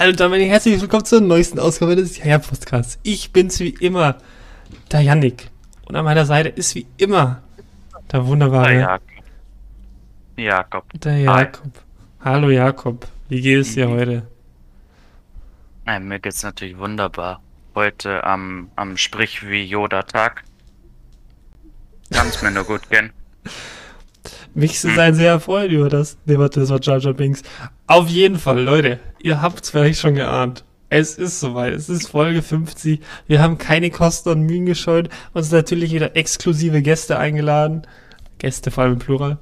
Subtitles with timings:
[0.00, 2.98] Hallo damit herzlich willkommen zur neuesten Ausgabe des Jaja-Podcasts.
[3.02, 4.16] Ich bin's wie immer,
[4.90, 5.50] der Yannick.
[5.84, 7.42] Und an meiner Seite ist wie immer
[8.10, 9.02] der wunderbare Der Jakob.
[10.38, 10.84] Jakob.
[10.94, 11.70] der Jakob.
[12.24, 13.92] Hallo Jakob, wie geht es dir Mhm.
[13.92, 14.22] heute?
[15.84, 17.42] Nein, mir geht's natürlich wunderbar.
[17.74, 20.44] Heute am, am Sprich wie Yoda-Tag.
[22.10, 23.12] Kann's mir nur gut gehen.
[24.54, 26.16] Mich ist ein sehr erfreut über das.
[26.24, 27.42] Nee, warte, das war Jar Jar Binks.
[27.86, 30.64] Auf jeden Fall, Leute, ihr habt's vielleicht schon geahnt.
[30.88, 31.72] Es ist soweit.
[31.72, 33.00] Es ist Folge 50.
[33.28, 35.08] Wir haben keine Kosten und Mühen gescheut.
[35.32, 37.82] Uns natürlich wieder exklusive Gäste eingeladen.
[38.38, 39.38] Gäste vor allem im Plural.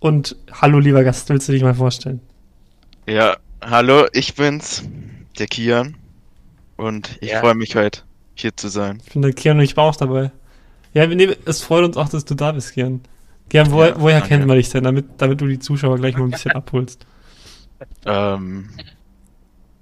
[0.00, 2.20] Und hallo, lieber Gast, willst du dich mal vorstellen?
[3.06, 4.82] Ja, hallo, ich bin's,
[5.38, 5.96] der Kian.
[6.76, 7.40] Und ich Ja.
[7.40, 8.00] freue mich heute,
[8.34, 9.00] hier zu sein.
[9.06, 10.32] Ich bin der Kian und ich war auch dabei.
[10.94, 13.02] Ja, wir nehmen, es freut uns auch, dass du da bist, Kian.
[13.48, 14.28] Kian, wo, Ja, woher danke.
[14.34, 17.06] kennt man dich denn, damit, damit du die Zuschauer gleich mal ein bisschen abholst?
[18.06, 18.70] Ähm,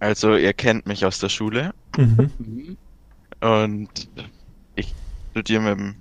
[0.00, 2.76] also, ihr kennt mich aus der Schule Mhm.
[3.40, 4.08] und
[4.76, 4.94] ich
[5.30, 5.94] studiere mit dem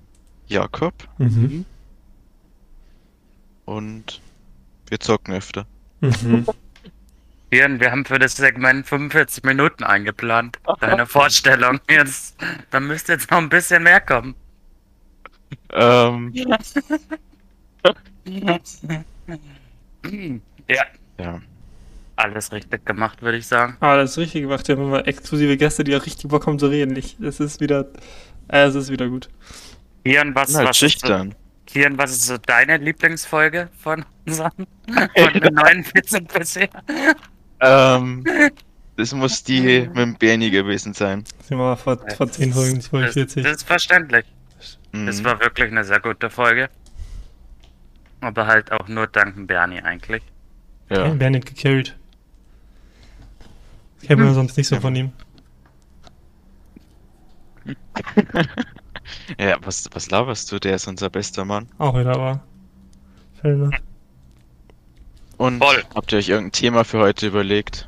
[0.47, 1.65] Jakob Mhm.
[3.65, 4.21] und
[4.89, 5.65] wir zocken öfter.
[6.01, 6.45] Mhm.
[7.49, 10.59] Wir haben für das Segment 45 Minuten eingeplant.
[10.81, 11.79] Deine Vorstellung.
[11.89, 12.35] Jetzt,
[12.71, 14.35] da müsste jetzt noch ein bisschen mehr kommen.
[15.71, 16.33] Ähm,
[20.67, 20.85] Ja,
[21.19, 21.41] ja.
[22.17, 23.77] Alles richtig gemacht, würde ich sagen.
[23.79, 24.67] Ah, das ist richtig gemacht.
[24.67, 26.95] Wir haben immer exklusive Gäste, die auch richtig Bock haben zu reden.
[26.95, 27.85] Ich, es ist wieder,
[28.49, 29.29] äh, es ist wieder gut.
[30.03, 31.25] Kian, was, halt was, ist so.
[31.65, 34.51] Kian, was ist so deine Lieblingsfolge von unseren
[35.15, 36.69] von den 49 bisher?
[37.59, 38.23] Ähm,
[38.95, 41.23] das muss die mit dem Bernie gewesen sein.
[41.41, 43.43] Sind wir mal vor, vor 10 Folgen, die Folge Das, 40.
[43.43, 44.25] das ist verständlich.
[44.93, 45.25] Das Mhm.
[45.25, 46.69] war wirklich eine sehr gute Folge.
[48.21, 50.23] Aber halt auch nur dank Bernie eigentlich.
[50.89, 51.07] Ja.
[51.07, 51.13] Ja.
[51.19, 51.95] Wer nicht gecarried.
[54.05, 55.11] Kennt man sonst nicht so von ihm.
[59.39, 60.59] ja, was, was laberst du?
[60.59, 61.67] Der ist unser bester Mann.
[61.77, 62.43] Auch wieder war.
[63.41, 63.71] Fellner.
[65.37, 65.83] Und Voll.
[65.93, 67.87] habt ihr euch irgendein Thema für heute überlegt?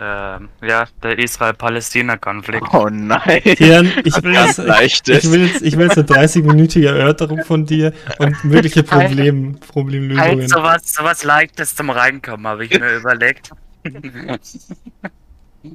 [0.00, 2.72] Ähm, ja, der Israel-Palästina-Konflikt.
[2.72, 3.40] Oh nein!
[3.44, 5.24] Ich will, jetzt, leichtes.
[5.24, 10.40] ich, will jetzt, ich will jetzt eine 30-minütige Erörterung von dir und mögliche Problem, Problemlösungen.
[10.40, 13.50] Halt sowas, sowas Leichtes zum Reinkommen, habe ich mir überlegt.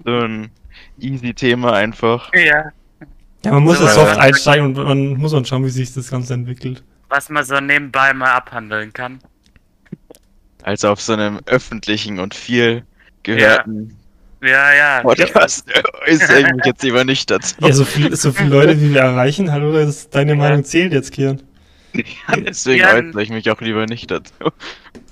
[0.05, 0.51] So ein
[0.99, 2.31] easy Thema einfach.
[2.33, 2.71] ja,
[3.45, 6.09] Ja, man muss So, ja soft einsteigen und man muss dann schauen, wie sich das
[6.09, 6.83] Ganze entwickelt.
[7.09, 9.19] was man so nebenbei mal abhandeln kann.
[10.63, 12.83] Also auf so einem öffentlichen und viel
[13.23, 13.97] gehörten
[14.41, 15.01] Ja, ja.
[15.01, 15.65] Podcast
[16.07, 17.55] äußere ich mich jetzt lieber nicht dazu.
[17.59, 20.37] Ja, so, viel, so viele Leute, wie wir erreichen, hallo, das, deine Ja.
[20.37, 21.41] Meinung zählt jetzt, Kian.
[22.45, 22.93] Deswegen Ja.
[22.95, 24.33] äußere ich mich auch lieber nicht dazu.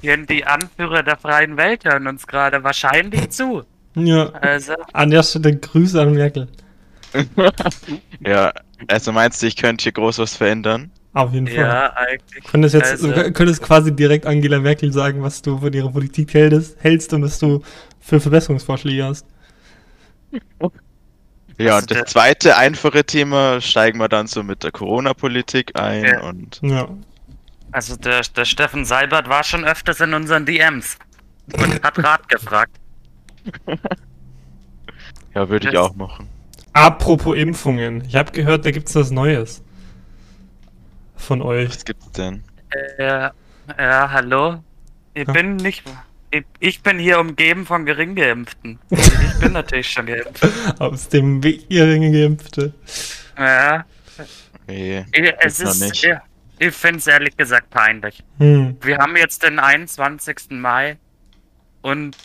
[0.02, 3.64] Hier die Anführer der freien Welt hören uns gerade wahrscheinlich zu.
[3.96, 6.47] Ja, Also, an der Stelle Grüße an Merkel.
[8.25, 8.53] Ja,
[8.88, 10.92] also meinst du, ich könnte hier groß was verändern?
[11.14, 11.58] Auf jeden Fall.
[11.58, 12.44] ja, eigentlich.
[12.44, 16.34] Du könntest jetzt, Also- könntest quasi direkt Angela Merkel sagen, was du von ihrer Politik
[16.34, 17.62] hältst, hältst und was du
[18.00, 19.25] für Verbesserungsvorschläge hast.
[21.57, 26.03] Ja, Also und das zweite einfache Thema steigen wir dann so mit der Corona-Politik ein
[26.03, 26.22] Ja.
[26.22, 26.88] und Ja.
[27.72, 30.97] Also der, der Steffen Seibert war schon öfters in unseren DMs
[31.53, 32.75] und hat Rat gefragt.
[35.34, 36.28] ja, würde ich auch machen.
[36.73, 38.03] Apropos Impfungen.
[38.06, 39.62] Ich habe gehört, da gibt's was Neues.
[41.16, 41.69] Von euch.
[41.69, 42.44] Was gibt's denn?
[42.97, 43.29] Äh,
[43.78, 44.63] ja, hallo?
[45.13, 45.33] Ich Ja.
[45.33, 45.83] bin nicht.
[46.59, 48.80] Ich, bin hier umgeben von Geringgeimpften.
[48.90, 50.48] Ich bin natürlich schon geimpft.
[50.80, 52.74] Aus dem Wegeringe Geimpfte.
[53.38, 53.86] Ja,
[54.68, 55.81] Nee, ich, es noch ist.
[55.81, 56.04] nicht.
[56.06, 58.24] Ich, ich finde es ehrlich gesagt peinlich.
[58.38, 58.78] Hm.
[58.81, 60.51] Wir haben jetzt den 21.
[60.51, 60.98] Mai
[61.81, 62.16] und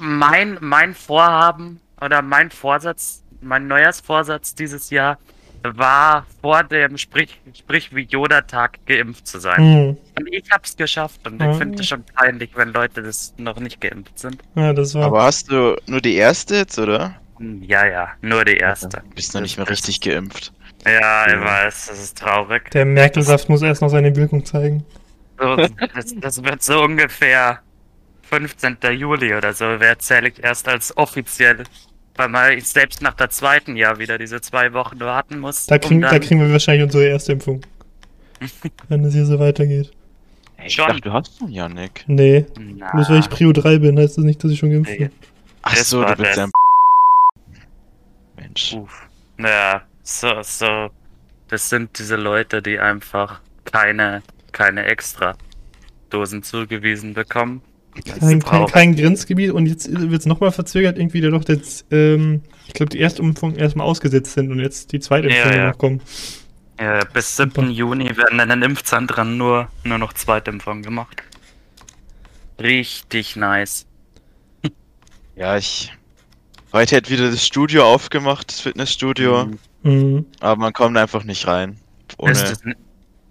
[0.00, 5.18] mein, mein Vorhaben oder mein Vorsatz, mein Neujahrsvorsatz dieses Jahr
[5.64, 9.56] war vor dem Sprich, Sprich wie Yoda-Tag geimpft zu sein.
[9.58, 9.96] Hm.
[10.18, 11.54] Und ich hab's geschafft und ich Mhm.
[11.54, 14.42] finde es schon peinlich, wenn Leute das noch nicht geimpft sind.
[14.54, 15.04] Ja, das war.
[15.06, 17.14] Aber hast du nur die erste jetzt, oder?
[17.38, 19.02] Hm, Ja, ja, nur die erste.
[19.14, 20.52] Bist noch nicht mehr richtig geimpft.
[20.84, 21.44] Ja, ich Ja.
[21.44, 22.70] weiß, das ist traurig.
[22.72, 24.84] der Merkel-Saft muss erst noch seine Wirkung zeigen.
[25.38, 27.60] So, das, das wird so ungefähr
[28.22, 28.78] 15.
[28.92, 31.64] Juli oder so, wer zähle ich erst als offiziell.
[32.16, 35.66] Weil man selbst nach der zweiten Jahr wieder diese zwei Wochen warten muss.
[35.66, 37.62] Da kriegen, um da kriegen wir wahrscheinlich unsere erste Impfung.
[38.88, 39.92] Wenn es hier so weitergeht.
[40.64, 40.88] Ich Schon.
[40.88, 42.04] dachte, du hast schon, Janik.
[42.06, 42.46] Nee.
[42.58, 45.10] Na, Bloß weil ich Prio 3 bin, heißt das nicht, dass ich schon geimpft bin.
[45.62, 46.52] Ach so, du bist ja ein
[48.36, 48.74] Mensch.
[48.74, 49.08] Uff.
[49.38, 50.90] Ja, so, so.
[51.48, 54.22] Das sind diese Leute, die einfach keine,
[54.52, 55.36] keine extra
[56.10, 57.62] Dosen zugewiesen bekommen.
[58.06, 62.72] Kein, kein, kein Grenzgebiet und jetzt wird es nochmal verzögert, irgendwie dadurch, dass ähm, ich
[62.72, 65.68] glaube, die Erstimpfungen erstmal ausgesetzt sind und jetzt die zweite Ja, Impfung ja.
[65.70, 66.00] noch kommen.
[66.80, 67.70] Ja, bis 7.
[67.70, 71.22] Juni werden in den Impfzentren nur, nur noch Zweitimpfungen gemacht.
[72.60, 73.86] Richtig nice.
[75.36, 75.90] Ja, ich.
[76.74, 79.48] Heute hat wieder das Studio aufgemacht, das Fitnessstudio,
[79.82, 80.26] Mhm.
[80.40, 81.78] aber man kommt einfach nicht rein.
[82.18, 82.62] Ohne, Ist, das,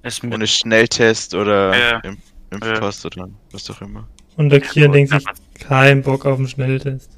[0.03, 1.99] ist ohne Schnelltest oder Ja.
[1.99, 2.19] Imp
[2.51, 4.07] Impfpass oder was auch immer.
[4.37, 5.23] Und der Kian denkt sich,
[5.67, 7.09] kein Bock auf einen Schnelltest.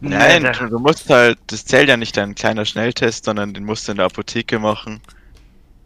[0.00, 3.92] Nein, du, musst halt, das zählt ja nicht dein kleiner Schnelltest, sondern den musst du
[3.92, 5.00] in der Apotheke machen.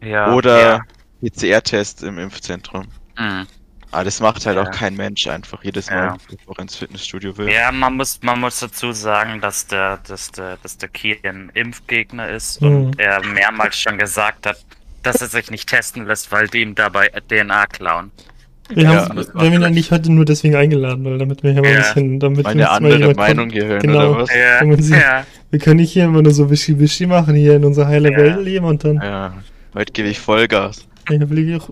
[0.01, 0.81] ja, oder Ja.
[1.21, 2.87] PCR-Test im Impfzentrum.
[3.17, 3.47] Mhm.
[3.91, 4.63] Aber das macht halt Ja.
[4.63, 5.95] auch kein Mensch einfach jedes Ja.
[6.11, 7.49] Mal, bevor er ins Fitnessstudio will.
[7.49, 10.89] Ja, man muss, man muss dazu sagen, dass der, dass der, dass der
[11.23, 12.67] ein Impfgegner ist Mhm.
[12.85, 14.63] und er mehrmals schon gesagt hat,
[15.03, 18.11] dass er sich nicht testen lässt, weil die ihm dabei DNA klauen.
[18.69, 19.09] Wir, Ja.
[19.09, 21.77] haben, wir haben ihn eigentlich heute nur deswegen eingeladen, weil damit wir hier mal ein
[21.77, 23.53] bisschen, damit Meine mal andere jemand Meinung kommt.
[23.53, 24.11] hier hören, Genau.
[24.11, 24.89] oder was?
[24.89, 25.25] Ja.
[25.49, 28.17] Wir können nicht hier immer nur so Wischi-Wischi machen, hier in unserer heile Ja.
[28.17, 28.97] Welt leben und dann.
[28.97, 29.33] Ja,
[29.73, 30.87] heute gebe ich Vollgas.
[31.09, 31.69] Ja, fliege ich auch.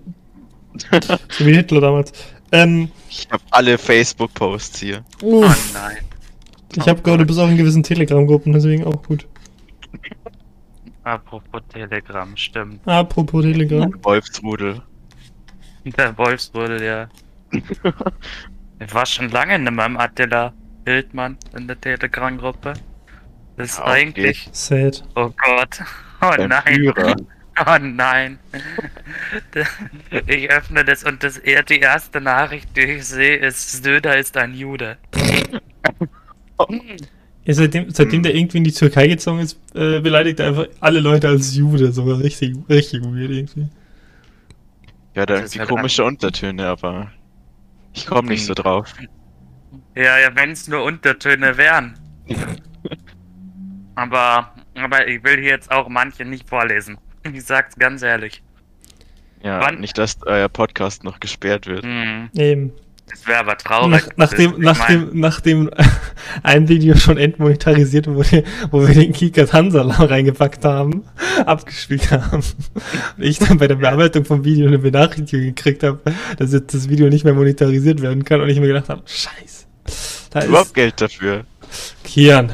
[1.30, 2.12] so wie Hitler damals.
[2.50, 5.04] Ähm, Ich habe alle Facebook-Posts hier.
[5.22, 5.96] Oh uff, nein.
[6.76, 9.26] ich habe gerade bis auch in gewissen Telegram-Gruppen, deswegen auch gut.
[11.04, 12.80] Apropos Telegram, stimmt.
[12.86, 13.92] Apropos Telegram.
[14.02, 14.82] Wolfsrudel.
[15.96, 17.08] Der Wolfsrudel, ja.
[17.52, 20.52] Ich war schon lange nicht mehr im Attila
[20.84, 22.74] Hildmann in der Telegram-Gruppe.
[23.56, 24.48] Das ist Auf eigentlich.
[24.52, 25.02] Sad.
[25.16, 25.80] Oh Gott.
[26.20, 26.74] Oh Beim nein.
[26.74, 27.16] Führer.
[27.66, 28.38] Oh nein.
[30.28, 34.36] Ich öffne das und das, eher die erste Nachricht, die ich sehe, ist Söder ist
[34.36, 34.96] ein Jude.
[37.44, 41.00] Ja, seitdem, seitdem der irgendwie in die Türkei gezogen ist, äh, beleidigt er einfach alle
[41.00, 41.90] Leute als Jude.
[41.90, 43.68] Sogar richtig, richtig weird irgendwie.
[45.18, 47.10] Ja, da irgendwie halt komische Untertöne, aber
[47.92, 48.94] ich komme nicht so drauf.
[49.96, 51.98] Ja, ja, wenn es nur Untertöne wären.
[53.96, 56.98] aber, aber ich will hier jetzt auch manche nicht vorlesen.
[57.32, 58.44] Ich sag's ganz ehrlich.
[59.42, 61.82] Ja, Wann- nicht, dass euer Podcast noch gesperrt wird.
[61.82, 62.72] Hm, Eben.
[63.10, 63.90] Das wäre aber traurig.
[63.90, 65.70] Nach, nachdem, Ich nachdem, nachdem
[66.42, 71.04] ein Video schon entmonetarisiert wurde, wo wir den Kika Tansalam reingepackt haben,
[71.44, 72.42] abgespielt haben,
[73.16, 76.00] und ich dann bei der Bearbeitung vom Video eine Benachrichtigung gekriegt habe,
[76.38, 79.66] dass jetzt das Video nicht mehr monetarisiert werden kann und ich mir gedacht habe, scheiße.
[80.30, 81.44] Da Überhaupt ist Geld dafür.
[82.04, 82.52] Kian.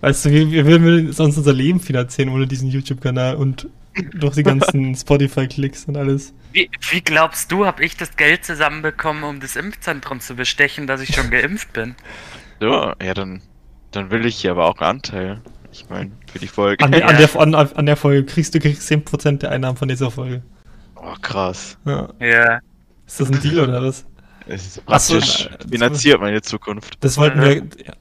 [0.00, 3.68] Weißt du, wie, wie würden wir sonst unser Leben finanzieren ohne diesen YouTube-Kanal und
[4.02, 6.32] durch die ganzen Spotify-Klicks und alles?
[6.52, 11.00] wie, wie glaubst du, habe ich das Geld zusammenbekommen, um das Impfzentrum zu bestechen, dass
[11.00, 11.94] ich schon geimpft bin?
[12.60, 13.40] So, ja, dann,
[13.92, 15.40] dann will ich hier aber auch einen Anteil.
[15.72, 16.84] Ich meine, für die Folge.
[16.84, 19.88] An, der- an, der, an, an der Folge kriegst du kriegst 10% der Einnahmen von
[19.88, 20.42] dieser Folge.
[20.96, 21.78] Oh, krass.
[21.86, 22.08] Ja.
[22.18, 22.58] Ja.
[23.06, 24.04] Ist das ein Deal oder was?
[24.46, 26.96] Es ist so, praktisch äh, finanziert meine Zukunft.
[27.00, 27.54] Das wollten wir.
[27.56, 27.92] Ja,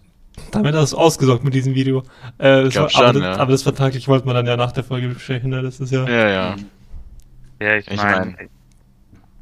[0.52, 2.00] damit hast du ausgesorgt mit diesem Video.
[2.38, 3.36] Äh, das war, aber, schon, das, ja.
[3.38, 5.50] aber das vertraglich wollten wir dann ja nach der Folge besprechen.
[5.50, 5.62] Ne?
[5.62, 6.08] Das ist ja.
[6.08, 6.56] Ja, ja.
[7.62, 8.50] Ja, ich Ich meine, mein-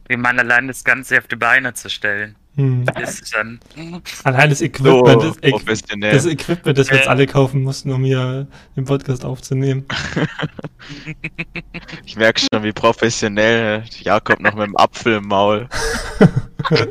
[0.10, 2.86] ich meine, allein das Ganze auf die Beine zu stellen, Hm.
[3.04, 3.60] ist dann.
[4.24, 6.13] Allein das So Equipment, das, Equ- professionell.
[6.13, 9.86] das Equipment, das wir jetzt alle kaufen mussten, um hier den Podcast aufzunehmen.
[12.06, 15.68] Ich merke schon, wie professionell Jakob noch mit dem Apfel im Maul.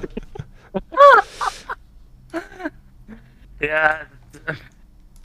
[3.61, 4.01] Ja,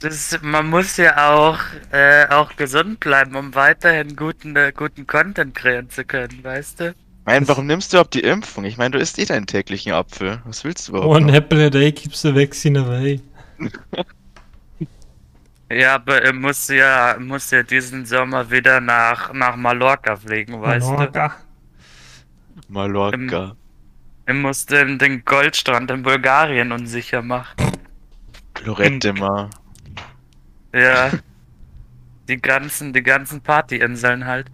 [0.00, 1.58] das, man muss ja auch,
[1.92, 6.94] äh, auch gesund bleiben, um weiterhin guten, äh, guten Content kreieren zu können, weißt du?
[7.24, 8.64] Mein, warum nimmst du überhaupt die Impfung?
[8.64, 10.40] Ich meine, du isst eh deinen täglichen Apfel.
[10.44, 11.14] Was willst du überhaupt?
[11.14, 11.34] One noch?
[11.34, 13.20] apple a day keeps the vaccine away.
[15.70, 20.86] Ja, aber er muss ja, muss ja diesen Sommer wieder nach, nach Mallorca fliegen, weißt
[20.86, 20.92] du?
[20.92, 21.36] Mallorca.
[22.68, 23.56] Mallorca.
[24.26, 27.71] Er muss den, den Goldstrand in Bulgarien unsicher machen.
[28.64, 29.50] Lorette mal.
[30.74, 31.10] Ja.
[32.28, 34.50] Die ganzen, die ganzen Partyinseln halt.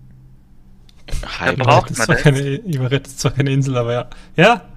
[1.41, 1.57] Heim.
[1.57, 2.23] braucht man zwar das.
[2.23, 4.11] keine, Ibaret ist zwar keine Insel, aber ja.
[4.37, 4.69] Ja.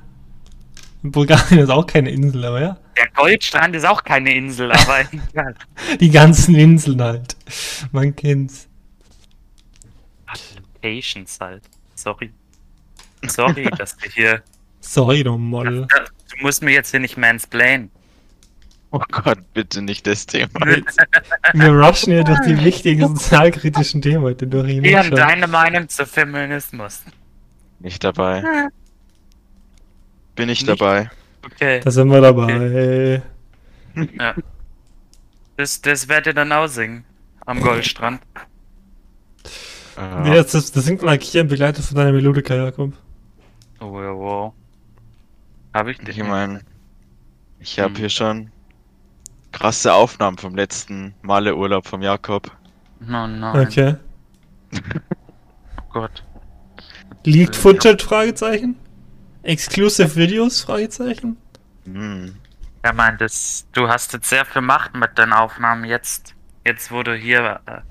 [1.04, 2.78] Bulgarien ist auch keine Insel, aber ja.
[2.98, 5.56] Der Goldstrand ist auch keine Insel, aber egal.
[6.00, 7.36] Die ganzen Inseln halt.
[7.92, 8.68] Man kennt's.
[10.82, 11.64] Locations halt.
[11.96, 12.32] Sorry.
[13.28, 14.44] Sorry, dass du hier.
[14.80, 15.88] Sorry, du Model.
[15.88, 17.92] Du musst mir jetzt hier nicht mansplainen.
[18.94, 20.50] Oh Gott, bitte nicht das Thema.
[21.54, 24.70] Wir rushen ja durch die wichtigen sozialkritischen Themen heute durch.
[24.70, 25.16] Ich Wie merk haben schon.
[25.18, 27.02] deine Meinung zu Feminismus?
[27.80, 28.44] Nicht dabei.
[30.36, 30.70] Bin ich Nicht?
[30.70, 31.10] dabei.
[31.46, 31.80] Okay.
[31.84, 33.22] Da sind wir dabei.
[34.20, 34.36] Ja.
[35.58, 37.04] Das, das werdet ihr dann auch singen.
[37.46, 38.22] Am Goldstrand.
[39.98, 40.34] Ja.
[40.34, 42.94] Jetzt das, das singt mal hier begleitet von deiner Melodika, Jakob.
[43.80, 44.54] Oh, ja, wow.
[45.74, 46.28] Habe ich Ich nicht.
[46.28, 46.62] meine,
[47.60, 47.96] ich habe Hm.
[47.96, 48.52] hier schon
[49.52, 52.52] krasse Aufnahmen vom letzten Male Urlaub vom Jakob.
[53.00, 53.68] No, nein.
[53.68, 53.96] Okay.
[55.78, 56.24] Oh Gott.
[57.26, 58.04] Leaked Footage?
[58.04, 58.76] Fragezeichen.
[59.44, 60.62] Exclusive Videos?
[60.62, 61.38] Fragezeichen.
[61.86, 62.36] Hm.
[62.84, 66.34] Er meint, es, du hast jetzt sehr viel Macht mit den Aufnahmen jetzt.
[66.66, 67.82] Jetzt, wo du hier äh,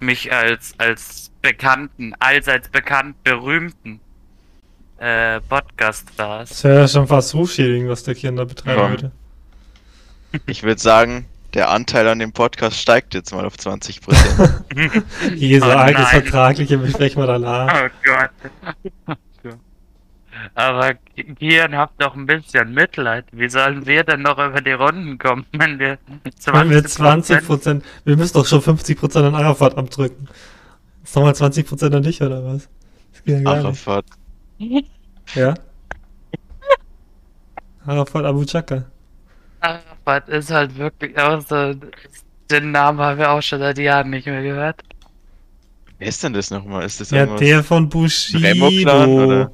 [0.00, 4.00] mich als, als bekannten, allseits bekannt berühmten
[4.98, 8.90] äh, Podcast da Das wäre ja schon fast rufschädigend, was der Kinder betreiben Ja.
[8.90, 9.12] würde.
[10.46, 15.02] Ich würde sagen, der Anteil an dem Podcast steigt jetzt mal auf 20%.
[15.34, 15.94] Hier so Oh nein.
[15.94, 17.84] Vertragliche besprechen wir danach.
[17.84, 19.18] Oh Gott.
[20.54, 20.94] Aber
[21.38, 23.26] Kian, habt doch ein bisschen Mitleid.
[23.32, 27.46] Wie sollen wir denn noch über die Runden kommen, wenn wir 20%, Wenn wir 20
[27.46, 30.28] Prozent, wir müssen doch schon 50 Prozent an Arafat abdrücken.
[31.02, 32.68] Jetzt nochmal 20 Prozent an dich, oder was?
[33.12, 33.64] Das geht ja gar nicht.
[33.66, 34.04] Arafat.
[35.34, 35.54] Ja?
[37.86, 38.84] Arafat Abu Chaka.
[39.62, 41.74] Arafat ist halt wirklich auch so.
[42.50, 44.82] Den Namen haben wir auch schon seit Jahren nicht mehr gehört.
[45.98, 46.84] Wer ist denn das nochmal?
[46.84, 48.66] Ist das Ja, der von Bushido.
[49.24, 49.52] oder?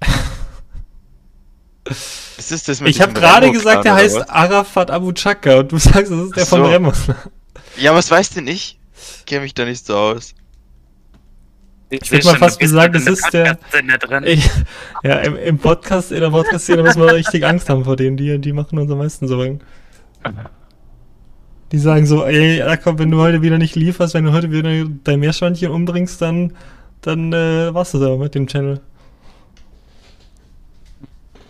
[1.88, 4.28] Ist das das mit Ich habe gerade gesagt, der heißt was?
[4.28, 6.66] Arafat Abu Chaka und du sagst, das ist der Ach von so.
[6.70, 6.92] Remo.
[7.76, 8.78] Ja, was weiß denn ich?
[9.18, 10.34] Ich kenne mich da nicht so aus.
[11.88, 14.24] Ich würd mal fast sagen, das ist der- Drin.
[14.24, 14.48] Ich,
[15.04, 18.38] ja, im, im Podcast, in der Podcast-Szene muss man richtig Angst haben vor denen, die,
[18.40, 19.60] die machen uns am meisten Sorgen.
[21.72, 24.84] Die sagen so, ey, Jakob, wenn du heute wieder nicht lieferst, wenn du heute wieder
[25.04, 26.52] dein Meerschweinchen umbringst, dann,
[27.02, 28.80] dann äh, war's das aber mit dem Channel.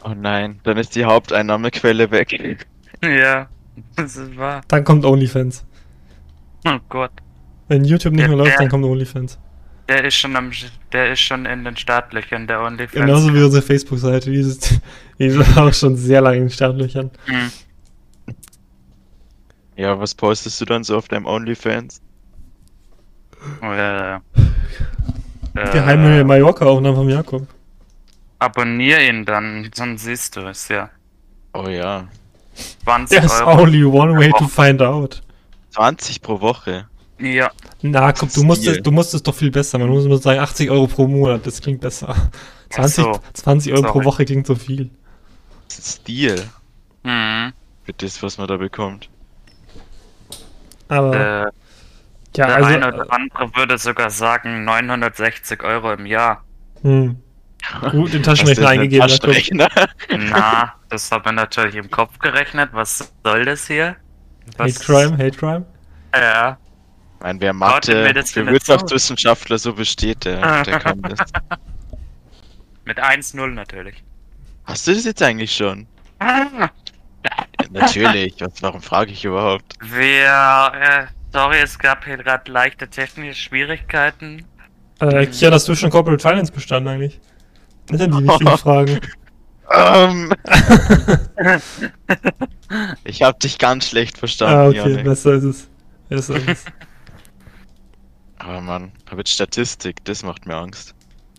[0.04, 2.66] Oh nein, dann ist die Haupteinnahmequelle weg.
[3.02, 3.48] Ja,
[3.96, 4.60] das ist wahr.
[4.68, 5.64] Dann kommt OnlyFans.
[6.66, 7.10] Oh Gott.
[7.68, 8.58] Wenn YouTube nicht Ja, mehr läuft, ja.
[8.58, 9.38] dann kommt OnlyFans.
[9.88, 10.50] Der ist schon am,
[10.92, 12.92] der ist schon in den Startlöchern, der OnlyFans.
[12.92, 14.80] Genauso wie unsere Facebook-Seite, die ist,
[15.18, 17.10] die ist auch schon sehr lange in den Startlöchern.
[17.26, 17.50] Hm.
[19.76, 22.00] Ja, was postest du dann so auf deinem OnlyFans?
[23.62, 24.20] Oh, ja,
[25.54, 25.70] ja.
[25.72, 27.46] Geheime Äh, Mallorca-Aufnahmen vom Jakob.
[28.38, 30.90] abonnier ihn dann, sonst siehst du es ja.
[31.54, 32.08] Oh ja.
[32.84, 33.62] 20 There's Euro.
[33.62, 35.22] only one way to find out.
[35.70, 36.86] 20 pro Woche.
[37.18, 38.76] Ja, Na, komm, du musst, Stil.
[38.76, 39.78] es, du musst es doch viel besser.
[39.78, 42.14] Man muss nur sagen, 80 Euro pro Monat, das klingt besser.
[42.70, 43.20] 20, so.
[43.32, 44.04] 20 Euro pro Sorry.
[44.04, 44.90] Woche klingt so viel.
[45.68, 46.42] Das ist Stil
[47.04, 47.52] mhm.
[47.84, 49.08] für das, was man da bekommt.
[50.88, 51.52] Aber, der,
[52.36, 56.44] ja, der also, eine oder andere würde sogar sagen 960 Euro im Jahr.
[56.82, 57.16] hm.
[57.90, 59.08] Gut, den Hast du Taschenrechner eingegeben.
[59.08, 59.68] Taschenrechner?
[60.10, 62.70] Na, das habe ich natürlich im Kopf gerechnet.
[62.72, 63.96] Was soll das hier?
[64.58, 65.64] Hate Crime, Hate Crime.
[66.14, 66.58] Ja.
[67.26, 71.18] Meine, wer Mathe für Wirtschaftswissenschaftler so besteht, der, der kann das.
[72.84, 74.04] Mit 1-0 natürlich.
[74.62, 75.88] Hast du das jetzt eigentlich schon?
[76.20, 76.70] Ja,
[77.72, 78.36] natürlich.
[78.38, 79.74] Was, warum frage ich überhaupt?
[79.80, 84.44] Wir, äh, sorry, es gab hier gerade leichte technische Schwierigkeiten.
[85.00, 87.20] Äh, Kian, hast du schon Corporate Finance bestanden eigentlich?
[87.88, 89.00] Das sind die wichtigen Fragen.
[89.74, 90.32] Ähm,
[93.02, 95.04] ich habe dich ganz schlecht verstanden, ah, okay, Janik.
[95.04, 95.68] besser ist es.
[96.08, 96.64] Besser ist es.
[98.46, 100.94] Aber Mann, hab jetzt Statistik, das macht mir Angst.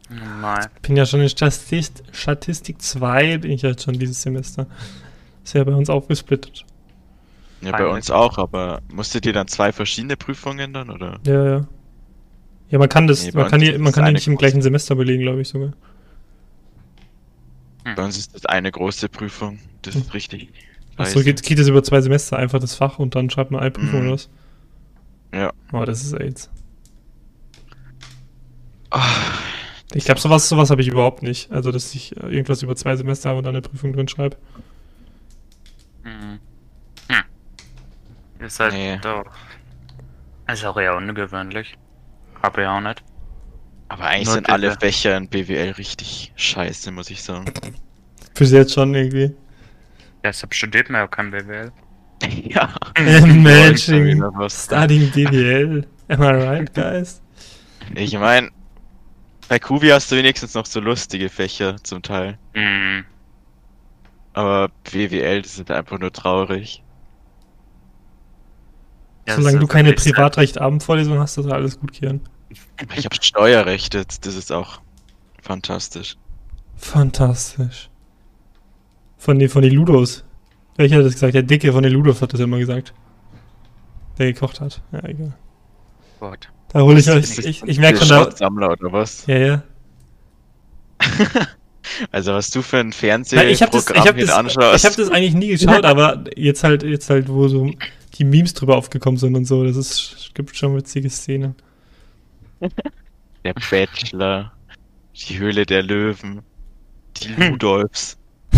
[0.10, 0.68] Nein.
[0.82, 4.68] bin ja schon in Statistik, Statistik 2, bin ich ja schon dieses Semester.
[5.44, 6.66] Ist ja bei uns aufgesplittet.
[7.62, 11.20] Ja, bei uns auch, aber musstet ihr dann zwei verschiedene Prüfungen dann, oder?
[11.26, 11.68] Ja, ja.
[12.70, 14.96] Ja, man kann das, Nee, man kann die, man kann die nicht im gleichen Semester
[14.96, 15.72] belegen, glaube ich sogar.
[17.96, 19.60] Bei uns ist das eine große Prüfung.
[19.82, 20.50] Das ist richtig.
[20.98, 23.72] Achso, geht, geht das über zwei Semester, einfach das Fach und dann schreibt man eine
[23.72, 24.06] Prüfung Mhm.
[24.08, 24.30] oder was?
[25.34, 25.54] Ja.
[25.72, 26.50] Oh, das ist AIDS.
[29.94, 31.52] Ich glaube, sowas, sowas habe ich überhaupt nicht.
[31.52, 34.38] Also, dass ich äh, irgendwas über zwei Semester habe und dann eine Prüfung drin schreibe.
[36.04, 36.40] Hm.
[37.10, 38.46] Hm.
[38.46, 38.98] Ist halt Nee.
[39.02, 39.26] doch.
[40.52, 41.76] Ist auch eher ungewöhnlich.
[42.42, 43.04] Hab ich auch nicht.
[43.90, 47.46] Aber eigentlich Nur sind alle Fächer in BWL richtig scheiße, muss ich sagen.
[48.36, 49.34] Fürs jetzt schon irgendwie.
[50.24, 51.72] Deshalb studiert man ja auch kein BWL.
[52.44, 52.74] ja.
[54.36, 54.66] Was.
[54.66, 55.88] studying BWL.
[56.10, 57.22] Am I right, guys?
[57.96, 58.50] Ich meine,
[59.48, 62.38] bei Kubi hast du wenigstens noch so lustige Fächer zum Teil.
[62.54, 63.06] Hm.
[64.34, 66.84] Aber BWL, die sind einfach nur traurig.
[69.28, 72.22] Ja, Solange du keine Privatrecht-Abendvorlesung hast, ist alles gut, Kian.
[72.50, 74.82] Ich habe Steuerrecht jetzt, das ist auch
[75.42, 76.16] fantastisch.
[76.78, 77.90] Fantastisch.
[79.18, 80.24] Von den, von den Ludos.
[80.78, 81.34] Welcher hat das gesagt?
[81.34, 82.94] Der Dicke von den Ludos hat das immer gesagt.
[84.18, 84.82] Der gekocht hat.
[84.92, 85.34] Ja, egal.
[86.20, 86.50] Gut.
[86.70, 87.40] Da hole ich euch.
[87.40, 88.08] Ich, ich merke schon.
[88.08, 89.26] Schrottsammler oder was?
[89.28, 89.64] Ja, ja.
[92.12, 94.76] Also was du für ein Nein, ich habe das, ich Fernsehprogramm hab hier das, anschaust.
[94.76, 97.72] ich hab das eigentlich nie geschaut, aber jetzt halt, jetzt halt, wo so
[98.16, 101.56] die Memes drüber aufgekommen sind und so, das ist, gibt schon witzige Szenen.
[103.44, 104.52] Der Bachelor,
[105.16, 106.42] die Höhle der Löwen,
[107.18, 108.18] die Ludolfs.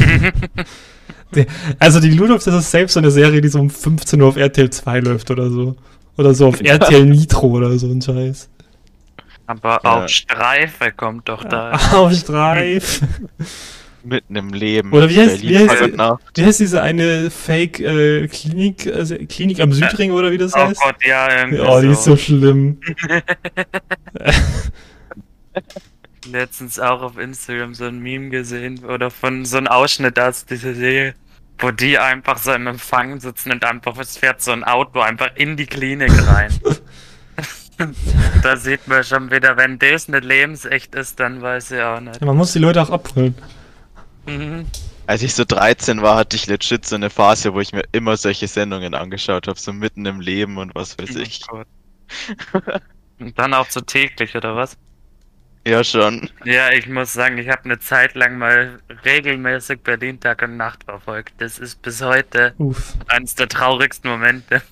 [1.77, 4.35] Also die Ludolf, das ist selbst so eine Serie, die so um 15 Uhr auf
[4.35, 5.75] RTL 2 läuft oder so.
[6.19, 8.49] Oder so auf RTL Nitro oder so ein Scheiß.
[9.47, 10.03] Aber Ja.
[10.03, 11.71] auch Streife kommt doch da.
[11.93, 13.01] Auf Streif.
[14.03, 14.91] Mitten im Leben.
[14.93, 16.19] Oder wie heißt- wie heißt-.
[16.35, 20.81] Wie heißt diese eine Fake-Klinik, also Klinik am Südring oder wie das Oh heißt?
[20.81, 21.27] Gott, ja,
[21.67, 22.79] Oh, die ist so schlimm.
[26.31, 30.73] letztens auch auf Instagram so ein Meme gesehen oder von so einem Ausschnitt aus dieser
[30.75, 31.15] Serie,
[31.59, 35.35] wo die einfach so im Empfang sitzen und einfach, es fährt so ein Auto einfach
[35.35, 36.51] in die Klinik rein.
[38.43, 42.19] da sieht man schon wieder, wenn das nicht lebensecht ist, dann weiß ich auch nicht.
[42.19, 43.35] Ja, man muss die Leute auch abholen.
[44.25, 44.65] Mhm.
[45.07, 48.15] Als ich so 13 war, hatte ich legit so eine Phase, wo ich mir immer
[48.15, 51.41] solche Sendungen angeschaut habe, so mitten im Leben und was weiß ich.
[51.51, 51.63] Oh
[52.53, 52.81] Gott.
[53.19, 54.77] Und dann auch so täglich, oder was?
[55.69, 56.29] Ja, schon.
[56.45, 60.83] Ja, ich muss sagen, ich habe eine Zeit lang mal regelmäßig Berlin Tag und Nacht
[60.83, 61.33] verfolgt.
[61.37, 62.95] Das ist bis heute Uff.
[63.07, 64.63] eines der traurigsten Momente.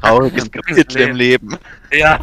[0.00, 1.52] Trauriges meines Kapitel im Lebens.
[1.52, 1.64] Leben.
[1.92, 2.20] Ja.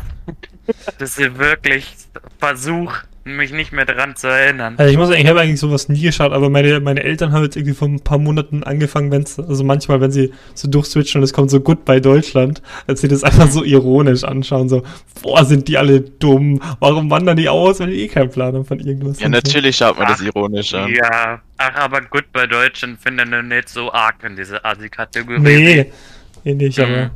[0.98, 1.96] Das ist wirklich
[2.40, 2.94] Versuch,
[3.36, 4.76] mich nicht mehr daran zu erinnern.
[4.78, 7.44] Also ich muss sagen, ich habe eigentlich sowas nie geschaut, aber meine, meine Eltern haben
[7.44, 11.24] jetzt irgendwie vor ein paar Monaten angefangen, wenn also manchmal, wenn sie so durchswitchen und
[11.24, 14.84] es kommt so gut bei Deutschland, dass sie das einfach so ironisch anschauen, so,
[15.22, 18.66] boah, sind die alle dumm, warum wandern die aus, wenn die eh keinen Plan haben
[18.66, 19.20] von irgendwas.
[19.20, 20.94] Ja, natürlich schaut man das Ach, ironisch an.
[20.94, 25.40] Ja, ach, aber gut bei Deutschen finden wir nicht so arg in diese Asi-Kategorie.
[25.40, 25.92] Nee,
[26.46, 27.06] eh nicht, aber.
[27.06, 27.10] Mhm.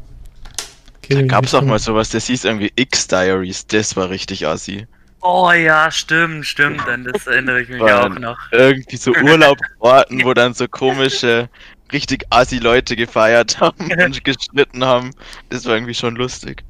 [1.03, 4.47] Okay, Da nee, gab's nicht auch mal sowas, das hieß irgendwie X-Diaries, das war richtig
[4.47, 4.87] assi.
[5.25, 8.37] Oh ja, stimmt, stimmt, an das erinnere ich mich auch noch.
[8.51, 11.49] Irgendwie so Urlaubsorten, wo dann so komische,
[11.93, 15.11] richtig assi Leute gefeiert haben und gestritten haben.
[15.47, 16.65] Das war irgendwie schon lustig.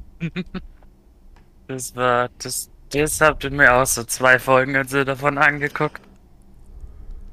[1.66, 6.00] Das war, das, das habt ihr mir auch so zwei Folgen also davon angeguckt.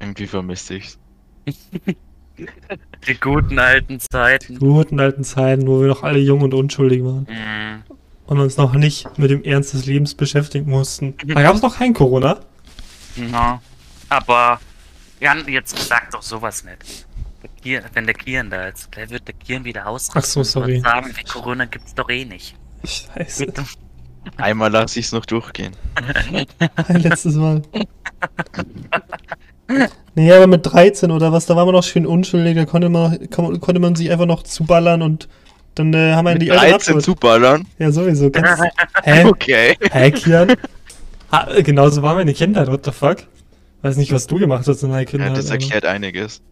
[0.00, 0.98] Irgendwie vermisse ich's.
[3.06, 4.58] Die guten alten Zeiten.
[4.58, 7.84] Guten alten Zeiten, wo wir noch alle jung und unschuldig waren Mhm.
[8.32, 11.14] Und uns noch nicht mit dem Ernst des Lebens beschäftigen mussten.
[11.26, 12.40] Da gab es noch kein Corona.
[13.30, 13.60] Ja.
[14.08, 14.58] Aber,
[15.20, 17.06] Jan, jetzt sag doch sowas nicht.
[17.42, 20.42] Der Kier, wenn der Kieren da ist, der wird der Kieren wieder ausrasten Ach so,
[20.42, 20.76] sorry.
[20.76, 22.54] und sagen, Corona gibt's doch eh nicht.
[22.84, 23.52] Scheiße.
[24.36, 25.72] Einmal lasse ich's noch durchgehen.
[26.88, 27.62] Ein letztes Mal.
[30.14, 33.30] Nee, aber mit 13 oder was, da war man noch schön unschuldig, da konnte man,
[33.30, 35.28] kon- konnte man sich einfach noch zuballern und
[35.74, 37.04] dann äh, haben wir Mit die Eltern 13 abgeholt.
[37.04, 37.66] zuballern?
[37.78, 38.30] Ja, sowieso.
[38.30, 38.60] Ganz,
[39.04, 39.24] hä?
[39.24, 39.76] Okay.
[39.90, 40.54] Hä, Kian?
[41.32, 43.16] Ha, äh, genauso war meine Kindheit, what the fuck?
[43.80, 45.34] Weiß nicht, was du gemacht hast in deiner Ja, Kindheit.
[45.36, 46.42] das aber- erklärt einiges.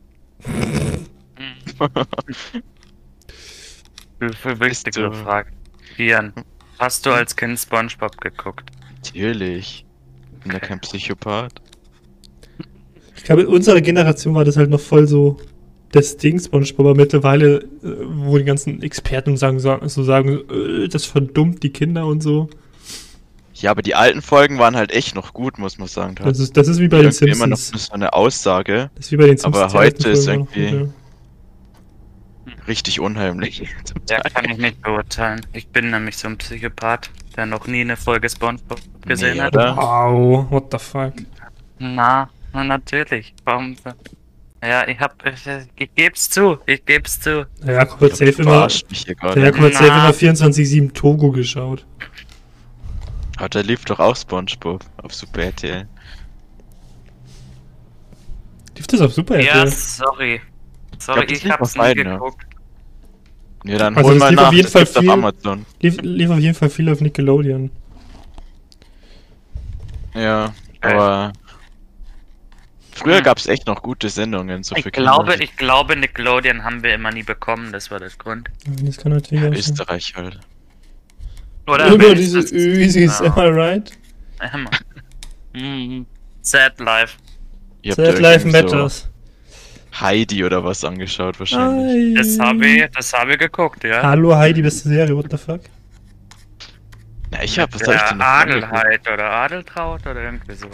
[4.40, 5.50] Für wichtigere du- Frage.
[5.96, 6.32] Kian,
[6.78, 8.70] hast du als Kind Spongebob geguckt?
[8.96, 9.84] Natürlich.
[10.38, 11.52] Ich bin ja kein Psychopath.
[13.16, 15.36] Ich glaube, in unserer Generation war das halt noch voll so
[15.92, 21.04] das Ding, SpongeBob, aber mittlerweile, äh, wo die ganzen Experten sagen, so sagen, äh, das
[21.06, 22.48] verdummt die Kinder und so.
[23.54, 26.14] Ja, aber die alten Folgen waren halt echt noch gut, muss man sagen.
[26.14, 27.86] Da Das ist, das ist wie bei den irgendwie immer noch Simpsons.
[27.86, 28.90] so eine Aussage.
[28.94, 29.74] Das ist wie bei den Simpsons.
[29.74, 30.88] Aber heute ist irgendwie- gut,
[32.68, 33.62] Richtig unheimlich.
[34.08, 35.40] Ja, kann ich nicht beurteilen.
[35.52, 39.54] Ich bin nämlich so ein Psychopath, der noch nie eine Folge Spongebob gesehen Nee, hat.
[39.54, 41.12] Wow, what the fuck.
[41.78, 43.34] Na, na natürlich.
[43.44, 43.76] Warum?
[44.62, 45.46] Ja, ich hab, ich,
[45.76, 47.46] ich geb's zu, ich geb's zu.
[47.62, 49.40] Der Jakob hat safe immer, verarscht mich hier der gerade.
[49.42, 51.86] Jakob hat safe immer 24-7 Togo geschaut.
[53.38, 55.88] Aber da lief doch auch Spongebob auf Super RTL.
[58.76, 59.70] Lief das auf Super Ja, RTL?
[59.70, 60.40] sorry.
[60.98, 62.12] Sorry, Ich glaub, ich, hab's auf beiden, ja.
[62.14, 62.46] geguckt.
[63.64, 65.10] Ja, dann Also hol mal lief auf nach, jeden das Fall gibt's auf viel.
[65.10, 65.66] Amazon.
[65.80, 67.70] Lief, lief auf jeden Fall viel auf Nickelodeon.
[70.14, 71.32] Ja, aber
[73.00, 73.24] früher Hm.
[73.24, 75.44] gab's echt noch gute Sendungen so Ich für glaube, Kinder.
[75.44, 78.48] ich glaube, Nickelodeon haben wir immer nie bekommen, das war der Grund.
[78.66, 79.58] Ja, Das kann natürlich auch sein.
[79.58, 80.38] Österreich halt.
[81.66, 83.36] Oder Immer diese wenigstens- Ösis, Ja.
[83.36, 83.92] am I right?
[85.52, 86.06] Mhm.
[86.42, 87.16] Sad Life.
[87.82, 89.02] Ihr Sad Life Matters.
[89.92, 92.16] So Heidi oder was angeschaut wahrscheinlich.
[92.16, 94.02] Das habe ich, das habe ich geguckt, ja.
[94.02, 95.60] Hallo Heidi, beste Serie, what the fuck?
[97.32, 98.72] Na, ich hab, was hab ich denn noch angeguckt?
[98.72, 100.68] Adelheid oder Adeltraut oder irgendwie so.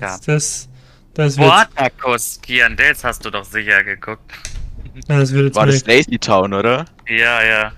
[0.00, 0.18] Ja.
[0.26, 0.68] Das,
[1.14, 4.30] das wird, Sportakus, Kian, das hast du doch sicher geguckt.
[5.08, 6.84] das wird jetzt War das Lazy Town, oder?
[7.08, 7.72] Ja, ja.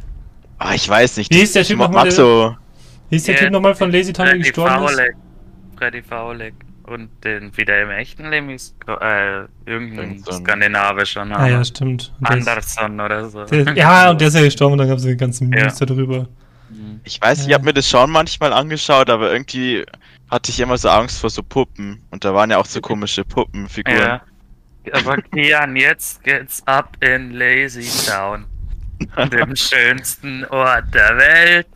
[0.58, 1.32] Ah, ich weiß nicht.
[1.32, 2.56] Wie hieß der Typ ich nochmal, so.
[3.10, 5.00] Wie ist der Ja, Typ nochmal von Lazy Town, der Freddy gestorben ist?
[5.78, 6.54] Freddy Faulig.
[6.86, 11.42] und den wieder im echten Leben ist äh, irgendein Irgend so skandinavischer Name.
[11.42, 12.12] Ah ja, stimmt.
[12.20, 13.44] Und der ist- Andersson oder so.
[13.44, 15.78] der ist- ja, und der ist ja gestorben und dann gab es die ganzen Memes
[15.80, 15.86] Ja.
[15.86, 16.28] darüber.
[17.04, 17.54] Ich weiß, ich Ja.
[17.54, 19.84] habe mir das schon manchmal angeschaut, aber irgendwie
[20.30, 22.02] hatte ich immer so Angst vor so Puppen.
[22.10, 23.98] Und da waren ja auch so komische Puppenfiguren.
[24.00, 24.22] Ja.
[24.92, 28.44] Aber Kian, jetzt geht's ab in Lazy Town.
[29.32, 31.66] Dem schönsten Ort der Welt.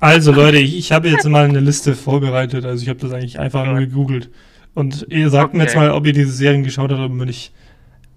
[0.00, 2.64] Also Leute, ich, ich habe jetzt mal eine Liste vorbereitet.
[2.64, 4.30] Also ich habe das eigentlich einfach nur gegoogelt.
[4.74, 5.66] Und ihr sagt mir Okay.
[5.68, 7.52] jetzt mal, ob ihr diese Serien geschaut habt oder nicht.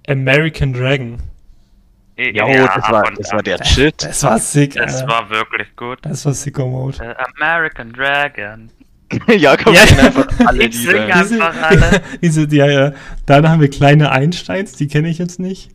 [0.07, 1.17] American Dragon.
[2.17, 4.03] Ja, oh, das war, das war der Shit.
[4.03, 5.07] Das war sick, Das Alter.
[5.07, 5.99] war wirklich gut.
[6.01, 6.97] Das war Sicko Mode.
[7.01, 8.69] Äh, American Dragon.
[9.37, 9.81] ja, komm, Ja.
[9.81, 11.15] einfach alle Ich sing Lieder.
[11.15, 12.01] einfach alle.
[12.21, 12.91] diese, ja, ja.
[13.25, 15.71] Dann haben wir kleine Einsteins, die kenne ich jetzt nicht.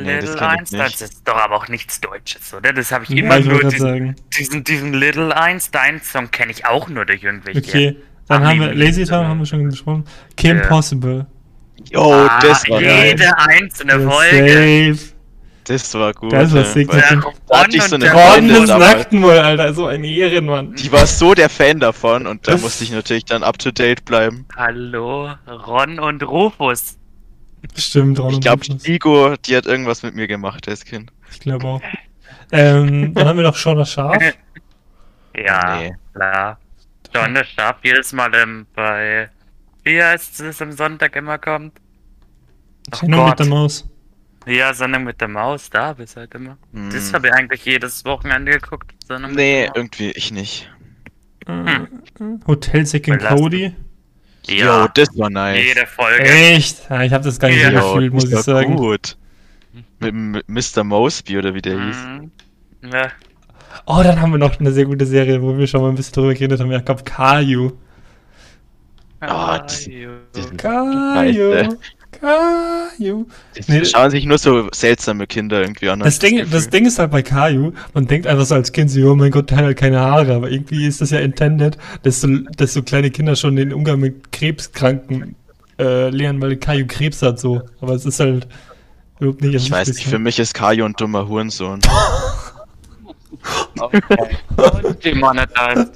[0.00, 1.00] Nee, Little kenn ich Einstein, nicht.
[1.02, 2.72] das ist doch aber auch nichts Deutsches, oder?
[2.72, 4.16] Das habe ich Ja, immer ich nur diesen, sagen.
[4.38, 7.58] diesen, diesen Little Einstein-Song kenne ich auch nur durch irgendwelche.
[7.60, 7.96] Okay.
[8.28, 8.74] Dann haben wir.
[8.74, 10.04] Lazy Town, haben wir schon besprochen.
[10.36, 10.66] Kim Ja.
[10.66, 11.26] Possible.
[11.90, 13.08] Jo, Ah, das war geil.
[13.08, 14.94] jede einzelne Ja, Folge.
[14.96, 15.12] Safe.
[15.68, 16.32] Das war gut.
[16.32, 16.66] Das war ja.
[16.66, 16.92] sick.
[16.92, 18.64] Ja, da hatte ich so eine Freundin.
[18.64, 19.74] Nacktenwohl, Alter.
[19.74, 20.74] So ein Ehrenmann.
[20.74, 23.70] Die war so der Fan davon und da Das- musste ich natürlich dann up to
[23.70, 24.46] date bleiben.
[24.56, 26.96] Hallo, Ron und Rufus.
[27.76, 28.86] Stimmt, Ron Ich und glaube, Rufus.
[28.88, 31.12] Igo, die hat irgendwas mit mir gemacht als Kind.
[31.30, 31.82] Ich glaube auch.
[32.50, 34.16] Ähm, dann haben wir noch Shaun das Schaf.
[35.36, 35.94] Ja, Nee.
[36.14, 36.58] klar.
[37.14, 39.28] John der Stab jedes Mal ähm, bei.
[39.84, 41.74] Wie heißt es am Sonntag immer kommt?
[42.90, 43.38] Ach Sendung mit Gott.
[43.40, 43.88] der Maus.
[44.48, 46.56] Ja, Sendung mit der Maus, da bist halt immer.
[46.72, 46.90] Hm.
[46.90, 48.92] Das habe ich eigentlich jedes Wochenende geguckt.
[49.06, 50.70] Sendung Nee, irgendwie ich nicht.
[52.46, 53.40] Hotel Sick and Belastend.
[53.42, 53.74] Cody.
[54.48, 55.62] Ja, Jo, das war nice.
[55.64, 56.22] jede Folge.
[56.24, 56.88] Echt?
[56.88, 57.80] Ja, ich habe das gar nicht so Ja.
[57.80, 58.76] Jo, gefühlt, muss das ich war sagen.
[58.76, 59.16] gut.
[60.00, 60.84] Mit, Mr.
[60.84, 61.96] Mosby oder wie der hieß.
[62.06, 62.30] Mhm.
[62.92, 63.08] Ja.
[63.86, 66.14] Oh, dann haben wir noch eine sehr gute Serie, wo wir schon mal ein bisschen
[66.14, 66.70] drüber geredet haben.
[66.70, 67.72] Ja, ich glaube, Caillou.
[69.20, 70.10] Ah, Caillou.
[70.56, 71.76] Caillou.
[72.20, 73.26] Caillou.
[73.66, 73.84] Nee.
[73.84, 76.00] schauen sich nur so seltsame Kinder irgendwie an.
[76.00, 79.00] Das Ding, das Ding ist halt bei Caillou, man denkt einfach so als Kind so,
[79.10, 82.20] oh mein Gott, der hat halt keine Haare, aber irgendwie ist das ja intended, dass
[82.20, 85.36] so, dass so kleine Kinder schon den Umgang mit Krebskranken
[85.78, 87.62] äh, lernen, weil Caillou Krebs hat so.
[87.80, 88.48] Aber es ist halt
[89.20, 91.80] überhaupt nicht Ich weiß nicht, für mich ist Kajo ein dummer Hurensohn.
[95.04, 95.92] Demonetized.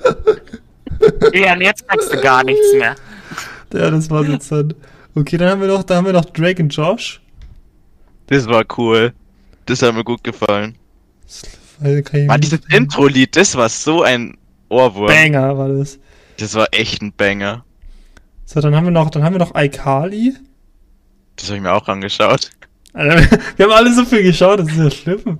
[1.33, 2.95] Ja, und jetzt sagst du gar nichts mehr.
[3.73, 4.73] Ja, das war's jetzt dann.
[5.14, 7.20] Okay, dann haben wir noch, da haben wir noch Drake und Josh.
[8.29, 9.12] Das war cool.
[9.66, 10.77] Das hat mir gut gefallen.
[11.81, 14.37] Mich dieses Intro-Lied, das war so ein
[14.68, 15.09] Ohrwurm.
[15.09, 15.98] Banger war das.
[16.38, 17.64] Das war echt ein Banger.
[18.44, 20.35] So, dann haben wir noch, dann haben wir noch iCarly.
[21.37, 22.51] Das habe ich mir auch angeschaut.
[22.94, 25.38] Alter, wir haben alle so viel geschaut, das ist ja schlimm.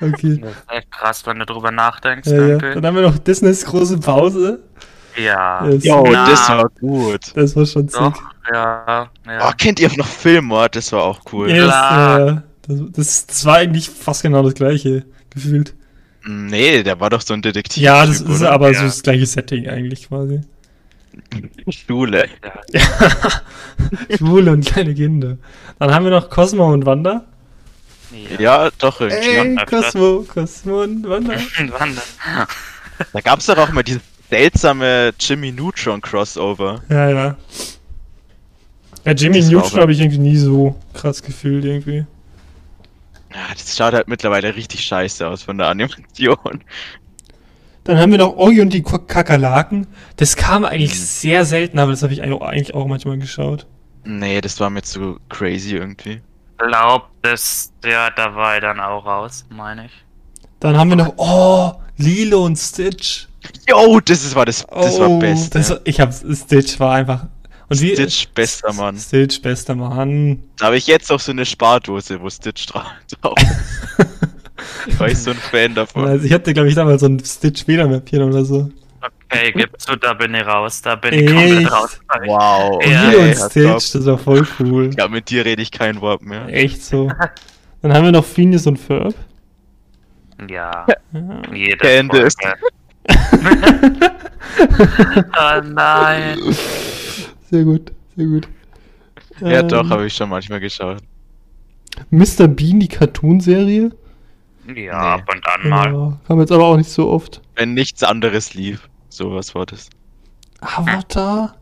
[0.00, 0.38] Okay.
[0.40, 2.28] Das ist echt krass, wenn du drüber nachdenkst.
[2.28, 2.58] Ja, ja.
[2.58, 4.62] Dann haben wir noch Disneys große Pause.
[5.16, 5.66] Ja.
[5.66, 6.28] Das, Jo, Na.
[6.28, 7.32] das war gut.
[7.34, 8.14] das war schon sick.
[8.50, 9.10] Doch, ja.
[9.26, 9.52] Oh, ja.
[9.52, 10.76] kennt ihr noch Filmort?
[10.76, 11.50] Das war auch cool.
[11.50, 12.42] Yes, ja.
[12.62, 15.74] das, das, das war eigentlich fast genau das gleiche, gefühlt.
[16.26, 17.82] Nee, der war doch so ein Detektiv.
[17.82, 18.52] Ja, das ist oder?
[18.52, 18.80] aber Ja.
[18.80, 20.40] so das gleiche Setting eigentlich quasi.
[21.68, 22.28] Schule.
[22.72, 22.80] ja.
[24.16, 25.38] Schwule und kleine Kinder.
[25.78, 27.24] Dann haben wir noch Cosmo und Wanda.
[28.38, 29.28] Ja, doch irgendwie.
[29.28, 29.66] Ey.
[29.66, 31.34] Cosmo, Cosmo und Wanda.
[31.78, 32.46] Wann denn?
[33.12, 36.82] Da gab's doch auch mal dieses seltsame Jimmy Neutron Crossover.
[36.88, 37.36] Ja, ja.
[39.04, 42.04] Ja, Jimmy Neutron habe ich irgendwie nie so krass gefühlt irgendwie.
[43.32, 46.62] Ja, das schaut halt mittlerweile richtig scheiße aus von der Animation.
[47.84, 49.86] Dann haben wir noch Oggi und die Kakerlaken.
[50.16, 50.96] Das kam eigentlich Mhm.
[51.04, 53.66] sehr selten, aber das habe ich eigentlich auch- manchmal geschaut.
[54.04, 56.20] Nee, das war mir zu crazy irgendwie.
[56.58, 59.92] Glaub, das, ja, da war er dann auch raus, meine ich.
[60.60, 63.28] Dann haben wir noch, oh, Lilo und Stitch.
[63.66, 65.54] Yo, das ist, war das, das oh, war best.
[65.54, 67.28] Das, ich hab's, Stitch war einfach.
[67.70, 68.96] Und wie, Stitch, bester Mann.
[68.98, 70.42] Stitch, bester Mann.
[70.58, 72.84] Da habe ich jetzt auch so eine Spardose, wo Stitch dra-
[73.22, 73.34] drauf
[73.98, 74.98] ist.
[75.00, 76.06] War ich so ein Fan davon.
[76.06, 78.70] Also ich hatte, glaube ich, damals so ein Stitch-Federmäppchen oder so.
[79.32, 82.00] Okay, gib zu, da bin ich raus, da bin ich komplett raus.
[82.26, 82.84] Wow.
[82.84, 84.90] Ja, ey, Stitch, das war voll cool.
[84.98, 86.46] Ja, mit dir rede ich kein Wort mehr.
[86.48, 87.10] Echt so.
[87.82, 89.14] Dann haben wir noch Phineas und Ferb.
[90.48, 91.42] Ja, Ja.
[91.54, 92.34] jede Candace.
[92.40, 94.10] Folge.
[95.38, 96.38] oh nein.
[97.50, 98.48] Sehr gut, sehr gut.
[99.40, 100.98] Ja, Ähm, doch, habe ich schon manchmal geschaut.
[102.10, 102.48] Mr.
[102.48, 103.90] Bean, die Cartoon-Serie.
[104.74, 105.92] Ja, ab und an mal.
[105.92, 107.40] Ja, kam jetzt aber auch nicht so oft.
[107.56, 108.88] Wenn nichts anderes lief.
[109.08, 109.90] Sowas war das.
[110.60, 111.56] Avatar?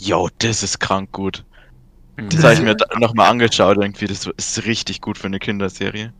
[0.00, 1.44] Yo, das ist krank gut.
[2.16, 4.06] Das Ja, habe ich mir nochmal angeschaut irgendwie.
[4.06, 6.12] Das ist richtig gut für eine Kinderserie.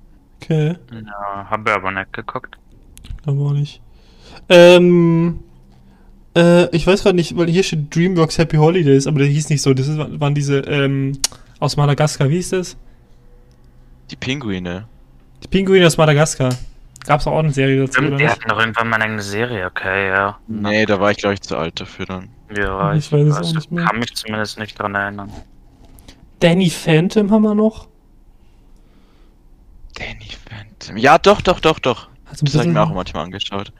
[0.42, 2.58] Okay, Ja, hab ich aber nicht geguckt.
[3.22, 3.80] glaube auch nicht.
[4.48, 5.40] Ähm,
[6.36, 9.62] Äh, ich weiß gerade nicht, weil hier steht DreamWorks Happy Holidays, aber der hieß nicht
[9.62, 9.72] so.
[9.74, 11.18] Das ist, waren diese, ähm,
[11.60, 12.76] aus Madagaskar, wie hieß das?
[14.10, 14.86] Die Pinguine.
[15.42, 16.54] Die Pinguine aus Madagaskar.
[17.06, 20.38] Gab's auch eine Serie dazu, Stimmt, die hatten doch irgendwann mal eine Serie, okay, ja.
[20.48, 22.28] Nee, da war ich glaube ich zu alt dafür dann.
[22.56, 23.84] Ja, Ich weiß es auch nicht mehr.
[23.84, 25.30] kann mich zumindest nicht dran erinnern.
[26.40, 27.88] Danny Phantom haben wir noch.
[29.96, 30.96] Danny Phantom.
[30.96, 32.08] Ja, doch, doch, doch, doch.
[32.26, 33.72] Hat so ein Das habe ich mir auch manchmal angeschaut.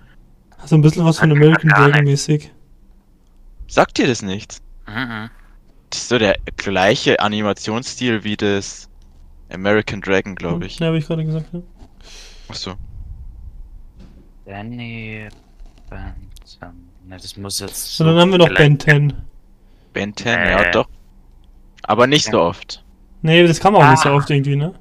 [0.65, 2.51] Hat so ein bisschen was von American Dragon mäßig.
[3.69, 4.63] Sagt dir das nichts?
[4.87, 5.29] Mhm.
[5.91, 8.89] Das ist so der gleiche Animationsstil wie das
[9.53, 10.79] American Dragon, glaube ich.
[10.79, 11.61] Ja, habe ich gerade gesagt, ja.
[12.49, 12.73] Achso.
[14.47, 15.29] Danny
[15.89, 16.75] Phantom.
[17.07, 18.01] Ne, das muss jetzt.
[18.01, 19.13] Und dann haben wir noch Ben 10.
[19.93, 20.51] Ben 10, Äh.
[20.51, 20.89] ja doch.
[21.83, 22.83] Aber nicht so oft.
[23.23, 24.15] Nee, das kam auch nicht so Ah.
[24.17, 24.75] oft irgendwie, ne?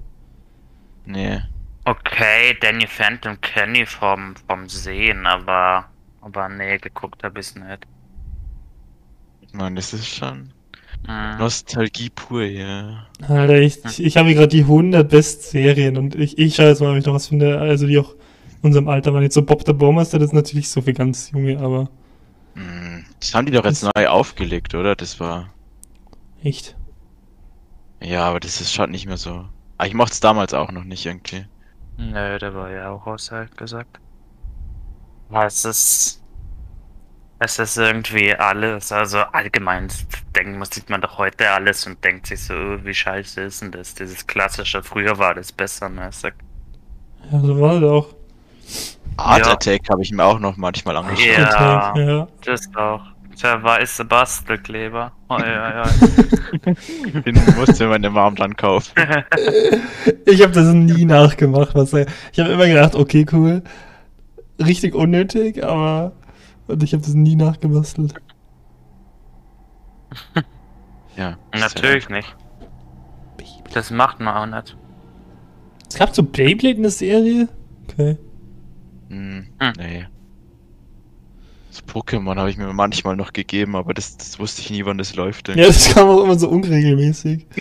[1.06, 1.42] Nee.
[1.86, 5.86] Okay, Danny Phantom kenne ich vom, vom Sehen, aber.
[6.22, 7.86] Aber nee, geguckt habe ich nicht.
[9.52, 10.52] Mann, das ist schon
[11.06, 11.38] Mhm.
[11.38, 13.06] Nostalgie pur hier.
[13.28, 16.80] Alter, ich, ich, ich habe hier gerade die 100 Best-Serien und ich, ich schaue jetzt
[16.80, 19.22] mal, ob ich noch was finde, also die auch in unserem Alter waren.
[19.22, 21.90] Jetzt so Bob der Baumeister, das ist natürlich so für ganz junge, aber
[22.56, 24.96] Hm, Das haben die doch jetzt neu aufgelegt, oder?
[24.96, 25.54] Das war.
[26.42, 26.78] echt.
[28.02, 29.46] Ja, aber das ist schon nicht mehr so.
[29.78, 31.46] Aber ich mochte es damals auch noch nicht irgendwie.
[31.98, 34.00] Nö, der war ja auch außerhalb gesagt.
[35.30, 36.20] Aber es ist.
[37.40, 39.90] Es ist irgendwie alles, also allgemein
[40.34, 43.62] denken muss, sieht man doch heute alles und denkt sich so, oh, wie scheiße ist
[43.62, 43.94] denn das?
[43.96, 46.34] Dieses klassische, früher war das besser mäßig.
[47.30, 48.16] Ja, so war das auch.
[49.18, 49.52] Art Ja.
[49.54, 51.38] Attack habe ich mir auch noch manchmal angeschaut.
[51.38, 51.94] Ja.
[51.98, 52.28] ja.
[52.46, 53.13] Das auch.
[53.42, 55.12] Der weiße Bastelkleber.
[55.30, 55.84] Oh, ja, ja.
[57.26, 58.94] Den musste meine Mom dann kaufen.
[60.26, 62.06] Ich habe das nie nachgemacht, was er.
[62.32, 63.62] Ich habe immer gedacht, okay, cool.
[64.60, 66.14] Richtig unnötig, aber.
[66.68, 68.14] Und ich habe das nie nachgebastelt.
[71.16, 71.30] Ja.
[71.32, 72.36] ist ja Natürlich nicht.
[73.74, 74.76] Das macht man auch nicht.
[75.88, 77.48] Es gab so Beyblade in der Serie?
[77.84, 78.18] Okay.
[79.10, 79.74] Hm, Hm.
[79.78, 80.08] nee.
[81.74, 85.00] Das Pokémon habe ich mir manchmal noch gegeben, aber das, das wusste ich nie, wann
[85.00, 85.48] das läuft.
[85.48, 87.48] Ja, das kam auch immer so unregelmäßig.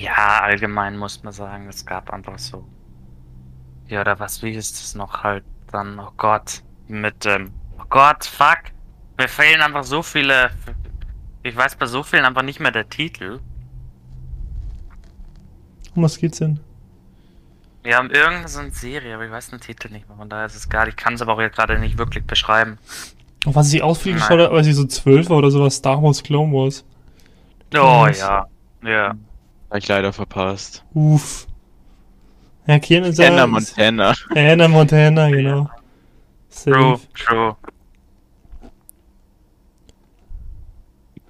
[0.00, 2.64] Ja, allgemein muss man sagen, es gab einfach so.
[3.88, 5.98] Ja, oder was, wie ist das noch halt dann?
[5.98, 8.60] Oh Gott, mit, ähm, oh Gott, fuck.
[9.18, 10.50] Mir fehlen einfach so viele.
[11.42, 13.40] Ich weiß bei so vielen einfach nicht mehr der Titel.
[15.94, 16.60] Um was geht's denn?
[17.82, 20.16] Wir haben irgendeine so eine Serie, aber ich weiß den Titel nicht mehr.
[20.16, 22.78] Von daher ist es gar Ich kann es aber auch jetzt gerade nicht wirklich beschreiben.
[23.46, 26.22] Auf was ich ausführlich geschaut habe, als ich so zwölf war oder sowas, Star Wars
[26.22, 26.84] Clone Wars.
[27.74, 28.20] Oh Nice.
[28.20, 28.46] ja.
[28.82, 29.14] Ja.
[29.70, 30.84] Habe ich leider verpasst.
[30.92, 31.46] Uff.
[32.66, 33.46] Ja, Kian ist Anna.
[33.46, 34.14] Montana.
[34.34, 35.70] Hannah Montana, genau.
[36.64, 37.00] True, Safe.
[37.14, 37.56] true.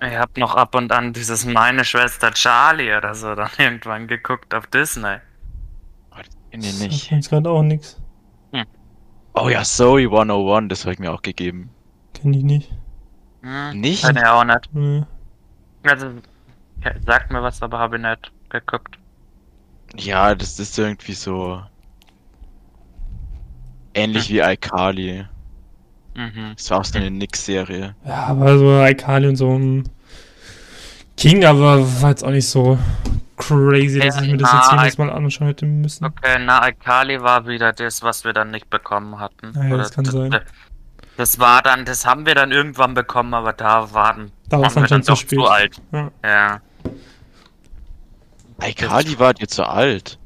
[0.02, 4.54] Ich hab noch ab und an dieses Meine Schwester Charlie oder so dann irgendwann geguckt
[4.54, 5.18] auf Disney.
[6.52, 7.12] Nee, Sagt nicht.
[7.12, 8.00] uns gerade auch nix.
[9.34, 11.70] Oh ja, Zoe 101, das habe ich mir auch gegeben.
[12.14, 12.72] Kenn ich nicht.
[13.42, 14.04] Hm, Nicht?
[14.04, 14.68] Kenn ich auch nicht.
[14.72, 15.04] Nee.
[15.84, 16.10] Also,
[17.06, 18.98] sagt mir was, aber habe ich nicht geguckt.
[19.96, 21.62] Ja, das ist irgendwie so.
[23.94, 25.24] Ähnlich wie iCarly.
[26.16, 26.52] Mhm.
[26.56, 27.94] Das war auch so eine Nix-Serie.
[28.04, 29.88] Ja, aber so Aikali und so ein
[31.16, 32.78] King, aber war jetzt auch nicht so
[33.40, 36.04] crazy, dass ich mir das jetzt jedes Mal anschauen hätte müssen.
[36.06, 39.52] Okay, na, Alkali war wieder das, was wir dann nicht bekommen hatten.
[39.56, 40.40] Ah ja, das kann sein.
[41.16, 44.86] Das war dann, das haben wir dann irgendwann bekommen, aber da waren, Da waren wir
[44.86, 45.38] dann doch zu spät.
[45.38, 45.82] zu alt.
[45.92, 46.10] Ja.
[46.24, 46.60] Ja.
[48.62, 50.18] iCarly war dir zu alt.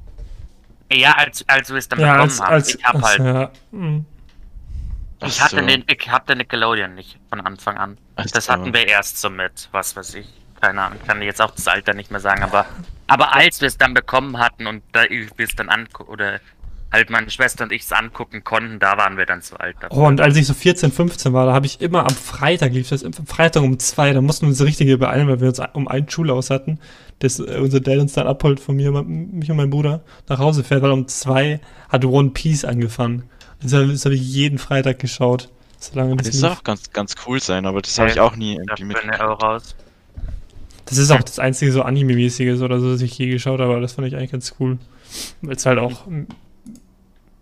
[0.93, 2.53] Ja, als, als wir es dann Ja, bekommen als, haben.
[2.53, 3.51] als, ich hab als halt, ja.
[3.73, 4.05] hm.
[5.21, 5.67] Ach ich hatte so.
[5.67, 7.99] den, ich hatte Nickelodeon nicht von Anfang an.
[8.17, 8.53] Ach Das so.
[8.53, 10.29] hatten wir erst so mit, was weiß ich.
[10.67, 12.67] Keine Ahnung, kann jetzt auch das Alter nicht mehr sagen, aber,
[13.07, 16.41] aber als wir es dann bekommen hatten und da wir es dann angucken, oder
[16.93, 19.77] halt meine Schwester und ich es angucken konnten, da waren wir dann zu alt.
[19.81, 19.99] dafür.
[19.99, 22.89] Oh, und als ich so 14, 15 war, da habe ich immer am Freitag lief
[22.89, 25.89] das, am Freitag um zwei, da mussten wir uns richtig beeilen, weil wir uns um
[25.89, 26.79] ein Schulhaus hatten,
[27.19, 30.63] das äh, unser Dad uns dann abholt von mir, mich und meinem Bruder nach Hause
[30.63, 33.29] fährt, weil um zwei hat One Piece angefangen.
[33.61, 35.49] Das, hab- das habe ich jeden Freitag geschaut,
[35.81, 38.55] solange das Das soll auch ganz, ganz cool sein, aber das habe ich auch nie
[38.55, 38.99] irgendwie mit.
[39.03, 39.75] ich auch raus.
[40.87, 43.81] Das ist auch das einzige so Anime-mäßiges oder so, das ich je geschaut habe, aber
[43.81, 44.79] das fand ich eigentlich ganz cool.
[45.43, 46.07] Weil es halt auch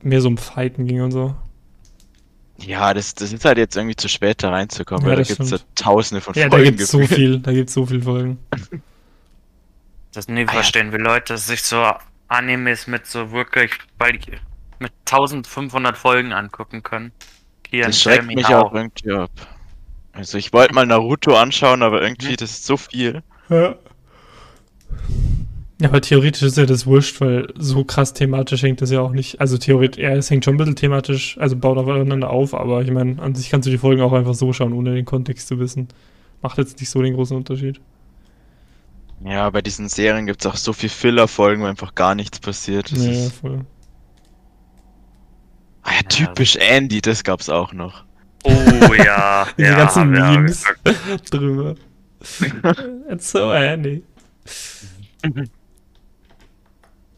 [0.03, 1.35] mehr so um Fighten ging und so.
[2.59, 5.41] Ja, das, das ist halt jetzt irgendwie zu spät da reinzukommen, Ja, weil da gibt
[5.43, 8.39] es ja tausende von Ja, da Folgen gibt's so viel, da gibt's so viel Folgen.
[10.13, 10.73] Das nie Ah ja.
[10.73, 11.93] verstehen, wie Leute sich so
[12.29, 14.27] Animes mit so wirklich, weil ich,
[14.79, 17.13] mit 1500 Folgen angucken können.
[17.69, 19.31] Hier Das schreckt mich auch irgendwie ab.
[20.13, 22.03] Also ich wollte mal Naruto anschauen, aber Mhm.
[22.03, 23.23] irgendwie, das ist so viel.
[23.53, 23.77] Ja.
[25.81, 29.11] Ja, aber theoretisch ist ja das wurscht, weil so krass thematisch hängt das ja auch
[29.13, 29.41] nicht.
[29.41, 32.91] Also theoretisch, ja, es hängt schon ein bisschen thematisch, also baut aufeinander auf, aber ich
[32.93, 35.59] meine, an sich kannst du die Folgen auch einfach so schauen, ohne den Kontext zu
[35.59, 35.89] wissen.
[36.41, 37.81] Macht jetzt nicht so den großen Unterschied.
[39.25, 42.93] Ja, bei diesen Serien gibt es auch so viel Filler-Folgen, wo einfach gar nichts passiert.
[42.93, 43.65] Das Ja, ist, voll.
[45.83, 48.05] ah ja, typisch Andy, das gab's auch noch.
[48.45, 49.47] Oh ja.
[49.59, 50.65] Diese ja, ganzen wir Memes
[51.31, 51.77] drüber.
[53.11, 54.03] It's so handy.
[55.25, 55.51] Ich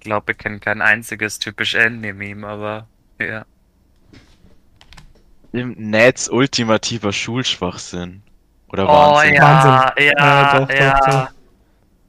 [0.01, 2.89] glaube, wir kennen kein einziges typisch Andy-Meme, aber
[3.19, 3.45] ja.
[5.53, 8.23] Im Netz ultimativer Schulschwachsinn.
[8.69, 9.35] Oder Oh Wahnsinn.
[9.35, 10.05] ja, Wahnsinn.
[10.05, 11.01] ja, Ja, doch, doch, ja.
[11.01, 11.31] doch.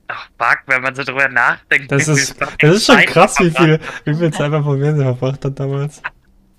[0.08, 1.92] Ach, fuck, wenn man so drüber nachdenkt.
[1.92, 5.06] Das wie ist, das ist schon krass, wie viel, wie viel Zeit man vom Fernsehen
[5.18, 6.02] verbracht hat damals.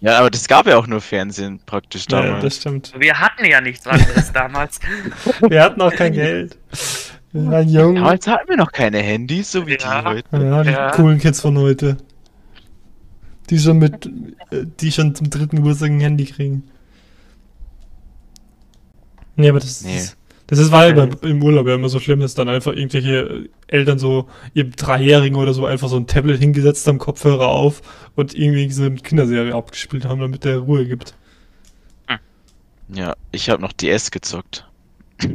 [0.00, 2.42] Ja, aber das gab ja auch nur Fernsehen praktisch Ja, damals.
[2.44, 2.92] das stimmt.
[2.98, 4.78] Wir hatten ja nichts anderes damals.
[5.48, 6.59] Wir hatten auch kein Geld.
[7.32, 7.94] Wir waren jung.
[7.96, 10.02] Damals hatten wir noch keine Handys, so wie Ja.
[10.02, 10.28] die heute.
[10.44, 10.90] Ja, die Ja.
[10.90, 11.96] coolen Kids von heute.
[13.50, 14.06] Die schon mit,
[14.50, 16.64] äh, die schon zum dritten Geburtstag ein Handy kriegen.
[19.37, 19.96] Nee, aber das Nee.
[19.96, 20.15] ist,
[20.48, 23.98] das ist weil beim- im Urlaub ja immer so schlimm ist, dann einfach irgendwelche Eltern
[23.98, 27.82] so, ihr Dreijährigen oder so einfach so ein Tablet hingesetzt haben, Kopfhörer auf
[28.14, 31.14] und irgendwie so eine Kinderserie abgespielt haben, damit der Ruhe gibt.
[32.88, 34.66] Ja, ich habe noch DS gezockt.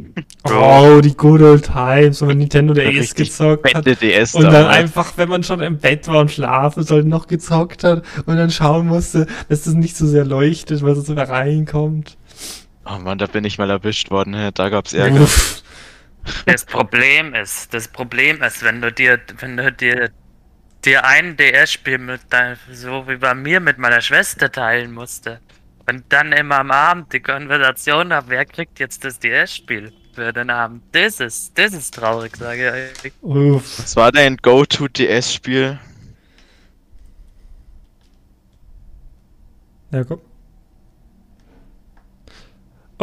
[0.44, 3.84] Oh, die good old times, wenn man Nintendo DS gezockt hat.
[3.86, 4.76] DS Und dann damals.
[4.76, 8.50] einfach, wenn man schon im Bett war und schlafen sollte, noch gezockt hat und dann
[8.50, 12.16] schauen musste, dass das nicht so sehr leuchtet, weil es so reinkommt.
[12.84, 14.34] Oh Mann, da bin ich mal erwischt worden.
[14.34, 15.22] hä, Da gab's Ärger.
[15.22, 15.62] Uff.
[16.46, 20.10] Das Problem ist, das Problem ist, wenn du dir, wenn du dir,
[20.84, 25.40] dir ein DS-Spiel mit dein, so wie bei mir mit meiner Schwester teilen musste
[25.88, 30.50] und dann immer am Abend die Konversation hab, wer kriegt jetzt das DS-Spiel für den
[30.50, 30.82] Abend?
[30.92, 33.12] Das ist, das ist traurig, sage ich.
[33.22, 33.78] Uff.
[33.80, 35.78] Was war dein Go-To-DS-Spiel?
[39.90, 40.20] Ja, komm.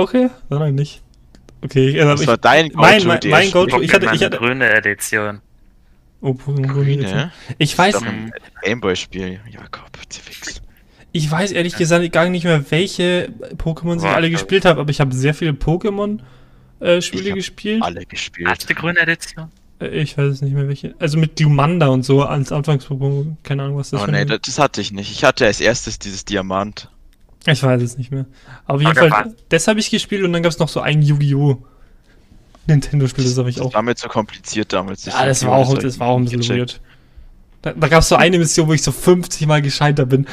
[0.01, 1.01] Okay, dann halt nicht.
[1.61, 3.31] Okay, ich, also Was ich, war dein mein, mein, Go-To-DS-Spiel?
[3.31, 5.41] mein Go-To, ich hatte, ich hatte, grüne Edition.
[6.21, 7.31] oh, Grüne?
[7.57, 8.31] Ich weiß, Doch ein
[8.63, 9.39] Gameboy-Spiel.
[9.49, 10.61] Jakob, fix.
[11.11, 15.01] ich weiß ehrlich gesagt gar nicht mehr, welche Pokémon ich alle gespielt habe, aber ich
[15.01, 17.83] habe sehr viele Pokémon-Spiele hab gespielt.
[17.83, 18.47] Alle gespielt.
[18.47, 19.51] Hast du grüne Edition?
[19.81, 20.95] Äh, Ich weiß es nicht mehr welche.
[20.99, 23.35] Also mit Glumanda und so als Anfangs-Pokémon.
[23.43, 25.11] Keine Ahnung, was das Oh für nee, das, das hatte ich nicht.
[25.11, 26.89] Ich hatte als erstes dieses Diamant.
[27.45, 28.25] Ich weiß es nicht mehr.
[28.65, 31.01] Auf jeden Aber Fall, das habe ich gespielt und dann gab es noch so ein
[31.01, 31.57] Yu-Gi-Oh!
[32.67, 33.73] Nintendo-Spiel, das habe ich Das auch.
[33.73, 35.05] war mir zu kompliziert damals.
[35.05, 36.59] Ja, das war auch, das war auch ein bisschen gecheckt.
[36.59, 36.81] weird.
[37.61, 40.25] Da, da gab es so eine Mission, wo ich so 50 Mal gescheitert bin.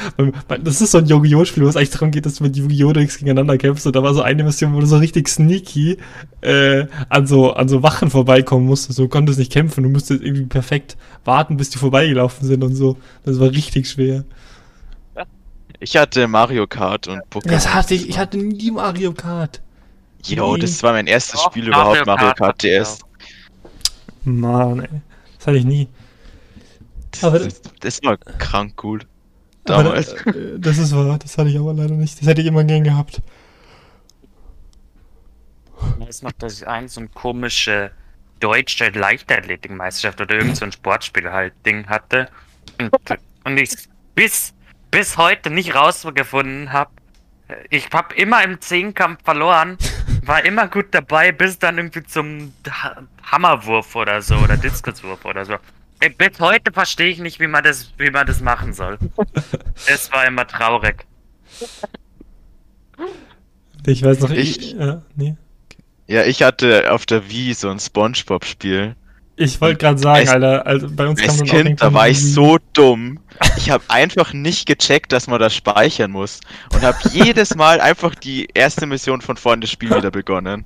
[0.63, 1.43] Das ist so ein Yu-Gi-Oh!
[1.45, 2.93] Spiel, wo es eigentlich darum geht, dass du mit Yu-Gi-Oh!
[2.93, 3.85] Decks gegeneinander kämpfst.
[3.85, 5.97] Und da war so eine Mission, wo du so richtig sneaky
[6.41, 8.99] äh, an, so, an so Wachen vorbeikommen musstest.
[8.99, 12.97] Du konntest nicht kämpfen, du musstest irgendwie perfekt warten, bis die vorbeigelaufen sind und so.
[13.25, 14.23] Das war richtig schwer.
[15.79, 17.51] Ich hatte Mario Kart und Pokémon.
[17.51, 19.61] Das hatte ich, ich hatte nie Mario Kart.
[20.25, 22.99] Jo, das war mein erstes Doch, Spiel Mario überhaupt, Mario Kart Kart DS.
[24.23, 25.01] Mann, ey.
[25.37, 25.87] Das hatte ich nie.
[27.11, 29.01] Das, Aber- das, das war krank cool.
[29.65, 30.13] Damals.
[30.13, 32.19] äh, das ist wahr, das hatte ich aber leider nicht.
[32.19, 33.21] Das hätte ich immer gern gehabt.
[35.99, 37.91] Ich weiß noch, dass ich ein so ein komische
[38.39, 42.29] deutsche Leichtathletikmeisterschaft oder irgend so ein Sportspiel halt Ding hatte.
[42.79, 42.91] Und,
[43.43, 43.71] und ich
[44.15, 44.53] bis,
[44.91, 46.91] bis heute nicht rausgefunden habe.
[47.69, 49.77] Ich habe immer im Zehnkampf verloren,
[50.23, 55.45] war immer gut dabei, bis dann irgendwie zum Ha- Hammerwurf oder so oder Diskuswurf oder
[55.45, 55.55] so.
[55.99, 58.97] Ey, Bis heute verstehe ich nicht, wie man das, wie man das machen soll.
[59.87, 61.05] Es war immer traurig.
[63.85, 65.35] Ich weiß noch, Ich- ich, ja, nee.
[66.07, 68.95] Ja, ich hatte auf der Wii so ein Spongebob-Spiel.
[69.39, 72.09] Ich wollte gerade sagen, Als- Alter, also bei uns kam Als auch Kind, da war
[72.09, 73.19] ich so dumm.
[73.57, 76.39] Ich habe einfach nicht gecheckt, dass man das speichern muss.
[76.73, 80.65] Und habe jedes Mal einfach die erste Mission von vorne das Spiel wieder begonnen.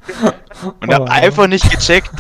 [0.80, 0.94] Und Oh.
[0.94, 2.12] habe einfach nicht gecheckt,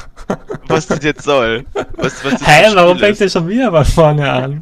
[0.68, 1.66] was das jetzt soll.
[1.96, 4.62] Was, was Hä, ein warum fängt der schon wieder von vorne an?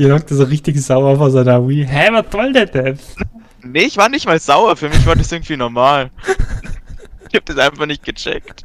[0.00, 1.86] Hockt er so richtig sauer vor seiner Wii.
[1.86, 2.98] Hä, was soll der denn?
[3.62, 4.74] Nee, ich war nicht mal sauer.
[4.74, 6.10] Für mich war das irgendwie normal.
[7.28, 8.64] Ich hab das einfach nicht gecheckt.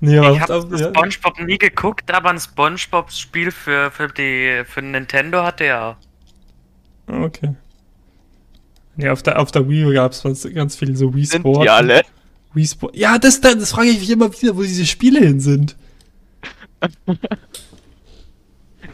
[0.00, 0.88] Nee, Ich habe ja.
[0.92, 5.96] SpongeBob nie geguckt, aber ein SpongeBob-Spiel für, für, die, für Nintendo hatte er.
[7.06, 7.54] Okay.
[8.96, 10.22] Nee, auf der, auf der Wii gab es
[10.54, 11.64] ganz viel so Wii Sind Sport.
[11.64, 12.02] die alle?
[12.54, 12.96] Wii Sport.
[12.96, 15.76] Ja, das, das, das frage ich mich immer wieder, wo diese Spiele hin sind.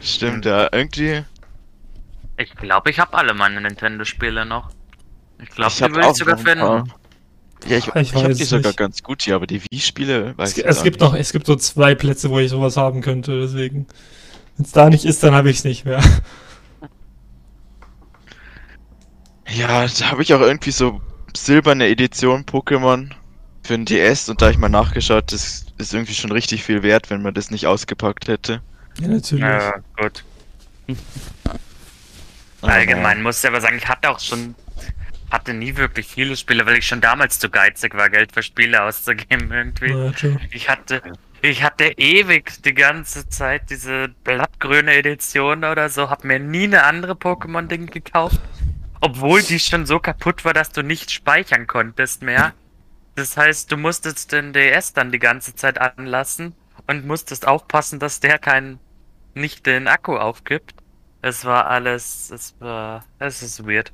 [0.01, 0.69] Stimmt, ja.
[0.71, 1.23] Irgendwie.
[2.37, 4.71] Ich glaube, ich habe alle meine Nintendo-Spiele noch.
[5.41, 6.91] Ich glaube, Ich die würde ich auch sogar finden.
[7.65, 8.77] Ja, ich, Ich ich, hab weiß die sogar nicht.
[8.77, 11.01] ganz gut hier, aber die Wii-Spiele weiß Es, ich es gibt nicht.
[11.01, 13.87] noch, es gibt so zwei Plätze, wo ich sowas haben könnte, deswegen.
[14.57, 16.01] Wenn es da nicht ist, dann habe ich es nicht mehr.
[19.47, 21.01] Ja, da habe ich auch irgendwie so
[21.35, 23.09] silberne Edition Pokémon
[23.63, 27.09] für den DS und da ich mal nachgeschaut, das ist irgendwie schon richtig viel wert,
[27.09, 28.61] wenn man das nicht ausgepackt hätte.
[28.99, 29.41] Ja, natürlich.
[29.41, 30.23] Ja, gut.
[32.61, 34.55] Aber Allgemein muss ich aber sagen, ich hatte auch schon,
[35.33, 38.83] hatte nie wirklich viele Spiele, weil ich schon damals zu geizig war, Geld für Spiele
[38.83, 39.91] auszugeben irgendwie.
[39.91, 40.37] Ja.
[40.51, 41.01] Ich hatte,
[41.41, 46.83] ich hatte ewig die ganze Zeit diese blattgrüne Edition oder so, hab mir nie eine
[46.83, 48.39] andere Pokémon-Ding gekauft.
[49.01, 52.53] Obwohl die schon so kaputt war, dass du nicht speichern konntest mehr.
[53.15, 56.53] Das heißt, du musstest den DS dann die ganze Zeit anlassen
[56.87, 58.79] und musstest aufpassen, dass der kein,
[59.33, 60.75] nicht den Akku aufgibt.
[61.23, 63.91] Es war alles, es war, es ist weird.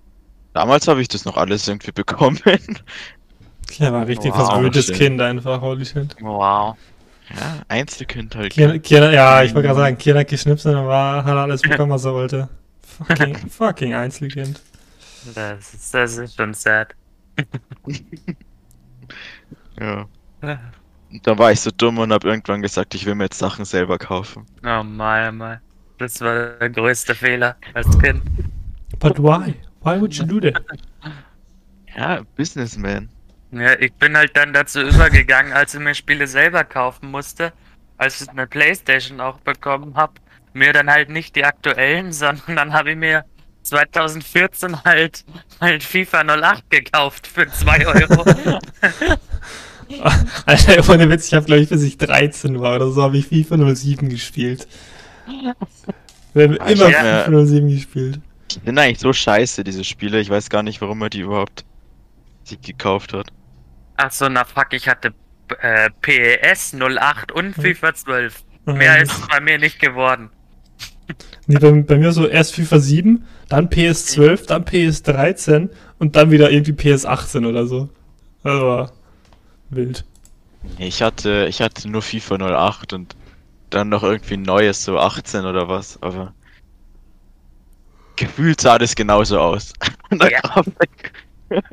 [0.54, 2.40] Damals habe ich das noch alles irgendwie bekommen.
[3.78, 4.48] Ja, war richtig Wow.
[4.48, 4.96] versöhntes Schön.
[4.96, 6.16] Kind einfach, holy shit.
[6.22, 6.76] Wow.
[7.30, 8.54] ja, Einzelkind halt.
[8.54, 12.14] Kier, Kier, ja, ich wollte gerade sagen, Kier und war, hat alles bekommen, was er
[12.14, 12.50] wollte.
[13.08, 14.60] Fucking, fucking Einzelkind.
[15.36, 16.96] Das ist, das ist schon sad.
[19.80, 20.06] Ja.
[20.42, 23.66] Und dann war ich so dumm und habe irgendwann gesagt, ich will mir jetzt Sachen
[23.66, 24.46] selber kaufen.
[24.64, 25.60] Oh mein, mein.
[25.98, 28.22] Das war der größte Fehler als Kind.
[29.00, 29.56] But why?
[29.82, 30.62] Why would you do that?
[31.98, 33.10] Ja, Businessman.
[33.52, 37.52] Ja, ich bin halt dann dazu übergegangen, als ich mir Spiele selber kaufen musste,
[37.98, 40.14] als ich eine Playstation auch bekommen habe,
[40.54, 43.26] mir dann halt nicht die aktuellen, sondern dann habe ich mir
[43.64, 45.26] 2014 halt,
[45.60, 48.24] halt FIFA 08 gekauft für 2 Euro.
[50.46, 53.26] Alter, ohne Witz, ich habe, glaube ich, bis ich 13 war oder so, habe ich
[53.28, 54.68] FIFA 07 gespielt.
[56.34, 58.22] Wir haben immer hab FIFA 07 gespielt.
[58.56, 60.20] Die sind eigentlich so scheiße, diese Spiele.
[60.20, 61.66] Ich weiß gar nicht, warum er die überhaupt
[62.44, 63.28] sich gekauft hat.
[63.98, 65.14] Ach so, na fuck, ich hatte
[65.62, 68.44] äh, PES 08 und FIFA 12.
[68.66, 70.30] Mehr ist es bei mir nicht geworden.
[71.48, 76.16] Nee, bei, bei mir so erst FIFA 7, dann PS 12, dann PS 13 und
[76.16, 77.90] dann wieder irgendwie PS 18 oder so.
[78.44, 78.92] Das war
[79.70, 80.06] wild.
[80.78, 83.16] Nee, Ich hatte, ich hatte nur FIFA 08 und
[83.70, 86.34] dann noch irgendwie ein neues, so 18 oder was, aber
[88.20, 89.74] gefühlt sah das genauso aus.
[90.12, 90.64] Ja.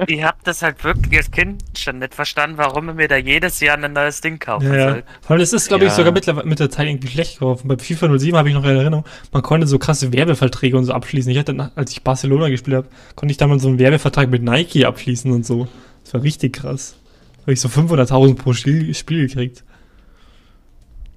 [0.07, 3.61] Ich hab das halt wirklich als Kind schon nicht verstanden, warum ich mir da jedes
[3.61, 5.05] Jahr ein neues Ding kaufen Ja, soll.
[5.21, 5.97] Vor allem, das ist, glaube ich, Ja.
[5.97, 7.69] sogar mittlerweile mit der Zeit irgendwie schlecht geworden.
[7.69, 10.93] Bei FIFA 07 habe ich noch in Erinnerung, man konnte so krasse Werbeverträge und so
[10.95, 11.31] abschließen.
[11.31, 14.43] Ich hatte, nach- als ich Barcelona gespielt habe, konnte ich damals so einen Werbevertrag mit
[14.43, 15.69] Nike abschließen und so.
[16.05, 16.97] Das war richtig krass.
[17.37, 19.63] Da habe ich so 500.000 pro Spiel, Spiel gekriegt.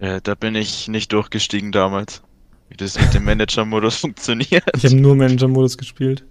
[0.02, 2.24] Ja, da bin ich nicht durchgestiegen damals.
[2.70, 4.64] Wie das mit dem Manager-Modus funktioniert.
[4.76, 6.24] Ich habe nur Manager-Modus gespielt.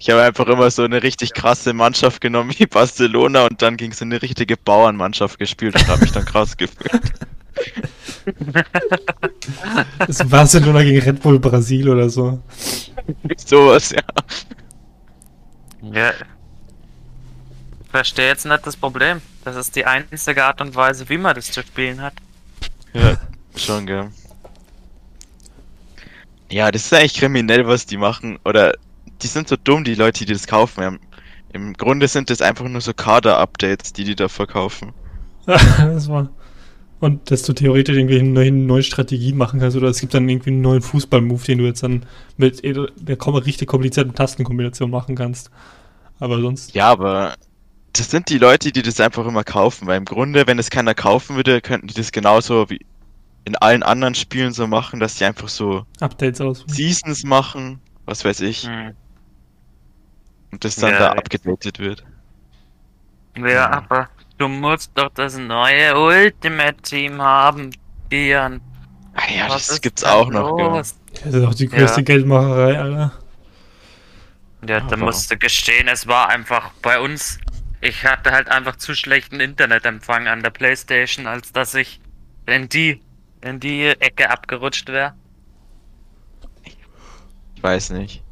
[0.00, 3.92] Ich habe einfach immer so eine richtig krasse Mannschaft genommen wie Barcelona und dann ging
[3.92, 7.02] so eine richtige Bauernmannschaft gespielt und habe mich dann krass gefühlt.
[9.98, 12.40] Das war Barcelona gegen Red Bull Brasil oder so.
[13.36, 14.02] Sowas, ja.
[15.82, 16.10] Ja.
[17.82, 19.20] Ich verstehe jetzt nicht das Problem.
[19.44, 22.12] Das ist die einzige Art und Weise, wie man das zu spielen hat.
[22.92, 23.16] Ja,
[23.56, 24.10] schon, gell.
[26.50, 28.38] Ja, das ist eigentlich kriminell, was die machen.
[28.44, 28.74] Oder
[29.22, 30.82] die sind so dumm, die Leute, die das kaufen.
[30.82, 30.92] Ja,
[31.52, 34.92] Im Grunde sind das einfach nur so Kader-Updates, die die da verkaufen.
[35.46, 36.30] das war.
[37.00, 40.50] Und dass du theoretisch irgendwelche neuen, neuen Strategien machen kannst oder es gibt dann irgendwie
[40.50, 42.04] einen neuen Fußball-Move, den du jetzt dann
[42.36, 45.50] mit der richtig komplizierten Tastenkombination machen kannst.
[46.18, 46.74] Aber sonst.
[46.74, 47.34] Ja, aber
[47.92, 49.86] das sind die Leute, die das einfach immer kaufen.
[49.86, 52.80] Weil im Grunde, wenn es keiner kaufen würde, könnten die das genauso wie
[53.48, 56.64] in allen anderen Spielen so machen, dass die einfach so Updates aus.
[56.68, 58.94] Seasons machen, was weiß ich, Hm.
[60.52, 62.04] und das dann Ja, da abgedatet wird.
[63.36, 67.70] Ja, aber du musst doch das neue Ultimate Team haben,
[68.10, 68.60] Ian.
[69.14, 70.96] Ah ja, Was das ist gibt's auch noch, los?
[71.24, 72.04] Das ist auch die größte Ja.
[72.04, 73.12] Geldmacherei, Alter.
[74.66, 77.38] Ja, da Aber- musste gestehen, es war einfach bei uns.
[77.80, 82.00] Ich hatte halt einfach zu schlechten Internetempfang an der Playstation, als dass ich
[82.46, 83.00] in die,
[83.42, 85.14] in die Ecke abgerutscht wäre.
[87.54, 88.22] Ich weiß nicht.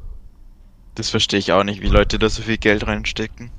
[0.94, 3.50] Das verstehe ich auch nicht, wie Leute da so viel Geld reinstecken.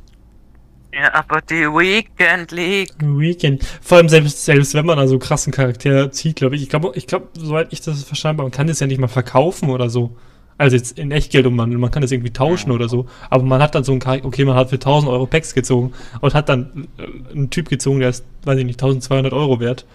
[0.94, 2.94] Ja, aber die Weekend League.
[3.00, 3.64] Weekend.
[3.82, 6.64] Vor allem selbst, selbst wenn man also krassen Charakter zieht, glaube ich.
[6.64, 9.08] Ich glaube, ich glaube, soweit ich das verstanden habe, man kann das ja nicht mal
[9.08, 10.16] verkaufen oder so.
[10.58, 13.06] Also jetzt in Echtgeld umwandeln, man kann das irgendwie tauschen oder so.
[13.30, 15.94] Aber man hat dann so einen Charakter, okay, man hat für 1000 Euro Packs gezogen
[16.22, 19.86] und hat dann äh, einen Typ gezogen, der ist, weiß ich nicht, 1200 Euro wert.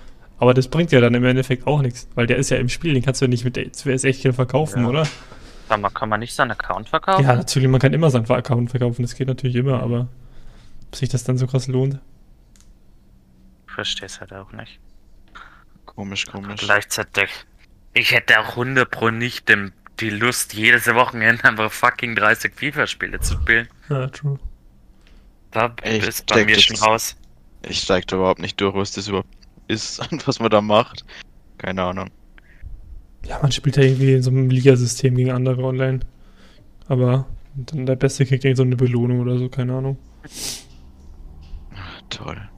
[0.43, 2.95] Aber das bringt ja dann im Endeffekt auch nichts, weil der ist ja im Spiel,
[2.95, 4.89] den kannst du ja nicht mit CS Echtgeld verkaufen, Ja.
[4.89, 5.07] oder?
[5.69, 7.23] Kann man, kann man nicht seinen Account verkaufen?
[7.23, 10.09] Ja, natürlich, man kann immer seinen Account verkaufen, das geht natürlich immer, aber
[10.89, 12.01] ob sich das dann so krass lohnt.
[13.69, 14.81] Ich verstehe es halt auch nicht.
[15.87, 16.61] Komisch, komisch.
[16.61, 17.31] Gleichzeitig,
[17.95, 19.49] ich hätte auch 100 pro nicht
[20.01, 23.69] die Lust, jedes Wochenende einfach fucking 30 FIFA-Spiele zu spielen.
[23.89, 24.41] Ja, true.
[25.53, 27.15] Da Ich ist bei mir schon raus.
[27.65, 29.29] Ich steig da überhaupt nicht durch, was das überhaupt
[29.69, 31.05] ist und was man da macht.
[31.59, 32.11] Keine Ahnung.
[33.27, 36.01] Ja, man spielt ja irgendwie in so einem Ligasystem gegen andere online.
[36.89, 39.97] Aber dann der Beste kriegt irgendwie so eine Belohnung oder so, keine Ahnung.
[42.11, 42.49] Toll.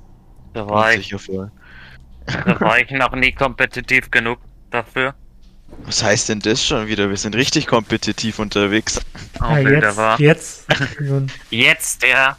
[0.54, 4.38] Da war, ich, da war ich noch nie kompetitiv genug
[4.70, 5.14] dafür.
[5.82, 7.10] Was heißt denn das schon wieder?
[7.10, 9.00] Wir sind richtig kompetitiv unterwegs.
[9.40, 10.20] Oh, Bilder war.
[10.20, 10.66] jetzt.
[11.50, 12.36] Jetzt, ja.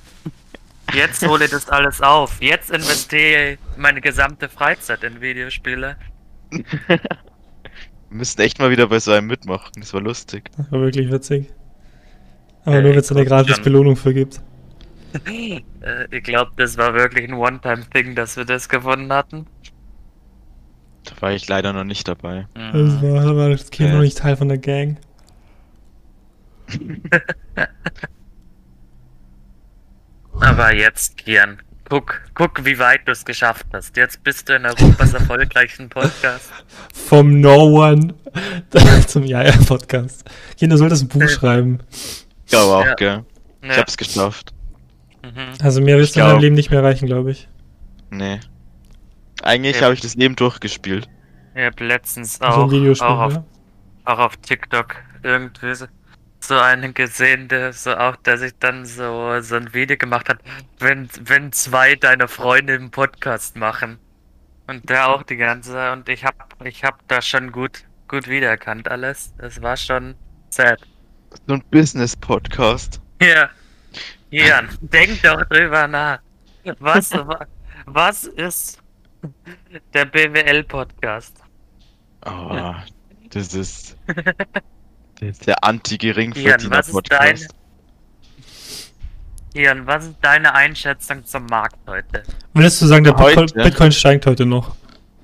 [0.95, 2.41] Jetzt hole ich das alles auf.
[2.41, 5.95] Jetzt investiere ich meine gesamte Freizeit in Videospiele.
[6.87, 6.99] Wir
[8.19, 9.71] müssten echt mal wieder bei so einem mitmachen.
[9.77, 10.49] Das war lustig.
[10.57, 11.51] Das war wirklich witzig.
[12.63, 13.59] Aber Äh, nur, wenn es eine gratis.
[13.61, 14.41] Belohnung für gibt.
[15.25, 15.61] Äh,
[16.11, 19.45] ich glaube, das war wirklich ein One-Time-Thing, dass wir das gefunden hatten.
[21.05, 22.47] Da war ich leider noch nicht dabei.
[22.55, 23.95] Das war, das war das Kind Ja.
[23.95, 24.97] noch nicht Teil von der Gang.
[30.41, 31.57] Aber jetzt, Kian,
[31.89, 33.95] guck, guck, wie weit du es geschafft hast.
[33.97, 36.51] Jetzt bist du in Europas erfolgreichsten Podcast.
[36.93, 38.13] Vom No One
[39.07, 40.25] zum Jaja-Podcast.
[40.57, 41.27] Kinder, solltest ein Buch Äh.
[41.29, 41.79] schreiben.
[42.45, 42.93] Ich glaube auch, Ja.
[42.95, 43.25] gell?
[43.61, 43.77] Ich Ja.
[43.77, 44.53] hab's geschafft.
[45.23, 45.53] Mhm.
[45.61, 47.47] Also mehr wirst Ich du in deinem Leben nicht mehr erreichen, glaube ich.
[48.11, 48.39] Nee.
[49.41, 49.83] Eigentlich Ja.
[49.83, 51.07] habe ich das Leben durchgespielt.
[51.55, 52.71] Ich hab letztens so auch,
[53.01, 53.43] auch, auf, ja.
[54.05, 55.73] auch auf TikTok irgendwie
[56.47, 60.39] so, einen gesehen, der so auch, der sich dann so, so ein Video gemacht hat,
[60.79, 63.99] wenn, wenn zwei deiner Freunde einen Podcast machen.
[64.67, 68.87] Und der auch die ganze, und ich hab, ich hab da schon gut, gut wiedererkannt
[68.87, 69.33] alles.
[69.37, 70.15] Das war schon
[70.49, 70.81] sad.
[71.47, 72.99] So ein Business-Podcast.
[73.21, 73.49] Ja.
[74.31, 76.19] Jan, denk doch drüber nach.
[76.79, 77.45] Was, wa-
[77.85, 78.79] was ist
[79.93, 81.37] der BWL-Podcast?
[82.25, 82.83] Oh, Ja.
[83.29, 83.97] das ist.
[85.21, 87.47] Der Anti-Geringverdiener-Podcast.
[89.53, 92.23] Jan, was ist deine Einschätzung zum Markt heute?
[92.53, 93.45] Würdest du sagen, der Heute?
[93.45, 94.75] Bitcoin, Bitcoin steigt heute noch?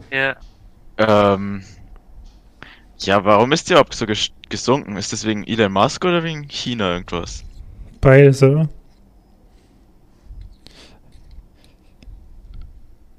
[0.10, 0.36] Ja,
[0.98, 1.64] Ähm.
[3.00, 4.96] Ja, warum ist der überhaupt so ges gesunken?
[4.96, 7.44] Ist das wegen Elon Musk oder wegen China irgendwas?
[8.00, 8.70] Beides, oder?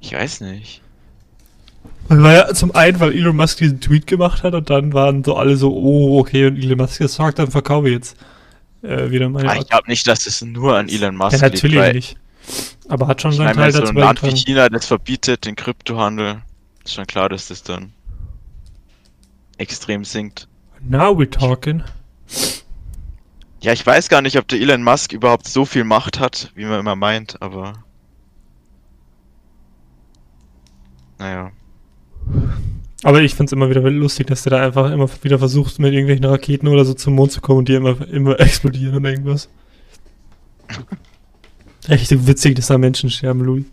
[0.01, 0.83] Ich weiß nicht.
[2.21, 5.37] War ja zum einen, weil Elon Musk diesen Tweet gemacht hat und dann waren so
[5.37, 8.17] alle so, oh, okay, und Elon Musk das sagt, dann verkaufe ich jetzt
[8.83, 11.63] äh, wieder meine Ah, ich glaube nicht, dass es nur an Elon Musk Ja, natürlich
[11.75, 11.85] liegt.
[11.85, 12.17] weil nicht.
[12.89, 14.37] Aber hat schon seinen meine, Teil so dazu ein Land wie.
[14.37, 16.43] China das verbietet, den Kryptohandel,
[16.85, 17.93] ist schon klar, dass das dann
[19.59, 20.49] extrem sinkt.
[20.81, 21.83] Now we're talking.
[23.61, 26.65] Ja, ich weiß gar nicht, ob der Elon Musk überhaupt so viel Macht hat, wie
[26.65, 27.85] man immer meint, aber.
[31.19, 31.53] Naja.
[33.05, 36.25] Aber ich find's immer wieder lustig, dass der da einfach immer wieder versucht, mit irgendwelchen
[36.25, 39.49] Raketen oder so zum Mond zu kommen und die immer, immer explodieren und irgendwas.
[41.89, 43.65] Echt witzig, dass da Menschen sterben, Louis.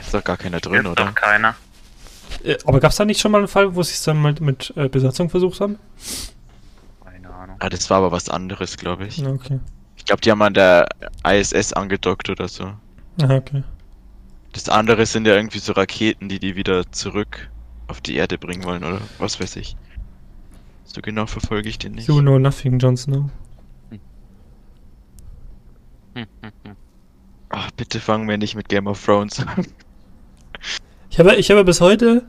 [0.00, 1.04] Ist doch gar keiner drin, gibt oder?
[1.06, 1.54] doch keiner.
[2.42, 4.72] Äh, Aber gab's da nicht schon mal einen Fall, wo sie es dann mal mit
[4.76, 5.78] äh, Besatzung versucht haben?
[7.04, 7.56] Keine Ahnung.
[7.60, 9.24] Ah, das war aber was anderes, glaube ich.
[9.24, 9.60] Okay.
[9.96, 10.88] Ich glaube, die haben an der
[11.24, 12.72] ISS angedockt oder so.
[13.22, 13.62] Aha, okay.
[14.58, 17.48] Das andere sind ja irgendwie so Raketen, die die wieder zurück
[17.86, 19.76] auf die Erde bringen wollen, oder was weiß ich.
[20.82, 22.08] So genau verfolge ich den nicht.
[22.08, 23.30] You know nothing, Jon Snow.
[26.16, 26.26] Hm.
[27.50, 29.64] Ach, bitte fangen wir nicht mit Game of Thrones an.
[31.08, 32.26] Ich habe, ich habe bis heute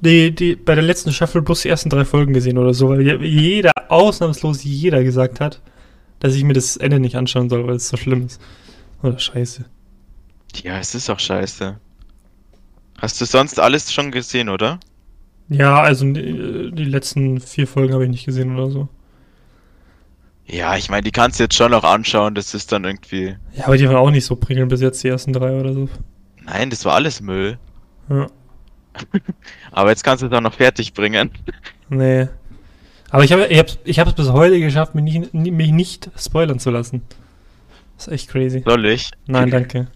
[0.00, 3.22] die, die, bei der letzten Staffel bloß die ersten drei Folgen gesehen oder so, weil
[3.22, 5.62] jeder, ausnahmslos jeder gesagt hat,
[6.18, 8.40] dass ich mir das Ende nicht anschauen soll, weil es so schlimm ist.
[9.04, 9.66] Oder scheiße.
[10.62, 11.78] Ja, es ist auch scheiße.
[12.98, 14.78] Hast du sonst alles schon gesehen, oder?
[15.48, 18.88] Ja, also die, die letzten vier Folgen habe ich nicht gesehen oder so.
[20.46, 23.36] Ja, ich meine, die kannst du jetzt schon noch anschauen, das ist dann irgendwie.
[23.54, 25.88] Ja, aber die waren auch nicht so prickelnd bis jetzt, die ersten drei oder so.
[26.44, 27.58] Nein, das war alles Müll.
[28.08, 28.26] Ja,
[29.72, 31.30] Aber jetzt kannst du es auch noch fertig bringen.
[31.88, 32.28] nee.
[33.10, 36.58] Aber ich habe ich hab's, ich hab's bis heute geschafft, mich nicht, mich nicht spoilern
[36.58, 37.02] zu lassen.
[37.96, 38.62] Das ist echt crazy.
[38.66, 39.10] Soll ich?
[39.26, 39.86] Nein, danke.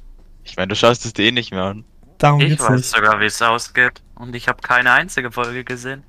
[0.50, 1.84] Ich meine, du schaust es dir eh nicht mehr an.
[2.18, 2.86] Darum Ich weiß nicht.
[2.90, 4.02] sogar, wie es ausgeht.
[4.16, 6.02] Und ich habe keine einzige Folge gesehen.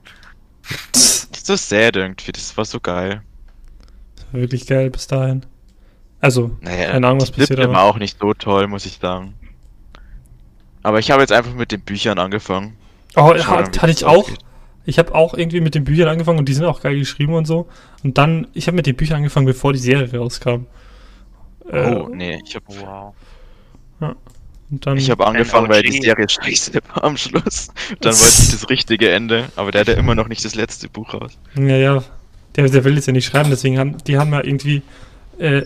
[0.94, 3.22] Das ist so sad irgendwie, das war so geil.
[4.16, 5.46] Das war wirklich geil bis dahin.
[6.22, 7.82] Also, Naja, keine Ahnung, was passiert, war aber.
[7.84, 9.34] auch nicht so toll, muss ich sagen.
[10.84, 12.76] Aber ich habe jetzt einfach mit den Büchern angefangen.
[13.16, 14.30] Oh, Schauen, hat, hatte ich auch.
[14.86, 17.46] Ich habe auch irgendwie mit den Büchern angefangen und die sind auch geil geschrieben und
[17.46, 17.70] so.
[18.04, 20.66] Und dann, ich habe mit den Büchern angefangen, bevor die Serie rauskam.
[21.72, 23.14] Äh, Oh, nee, ich habe Wow.
[24.72, 26.00] Und dann, ich hab angefangen, weil die.
[26.00, 27.70] Serie scheiße war am Schluss.
[28.02, 30.90] Dann wollte ich das richtige Ende, aber der hat ja immer noch nicht das letzte
[30.90, 31.38] Buch raus.
[31.56, 32.04] Ja, ja.
[32.56, 34.82] Der, der will jetzt ja nicht schreiben, deswegen haben die haben ja irgendwie,
[35.38, 35.64] äh,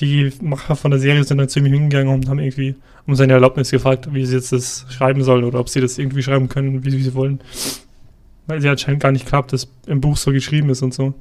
[0.00, 2.74] die Macher von der Serie sind dann ziemlich hingegangen und haben irgendwie
[3.06, 6.22] um seine Erlaubnis gefragt, wie sie jetzt das schreiben sollen oder ob sie das irgendwie
[6.22, 7.40] schreiben können, wie, wie sie wollen.
[8.46, 11.14] Weil sie anscheinend gar nicht glaubt, dass im Buch so geschrieben ist und so.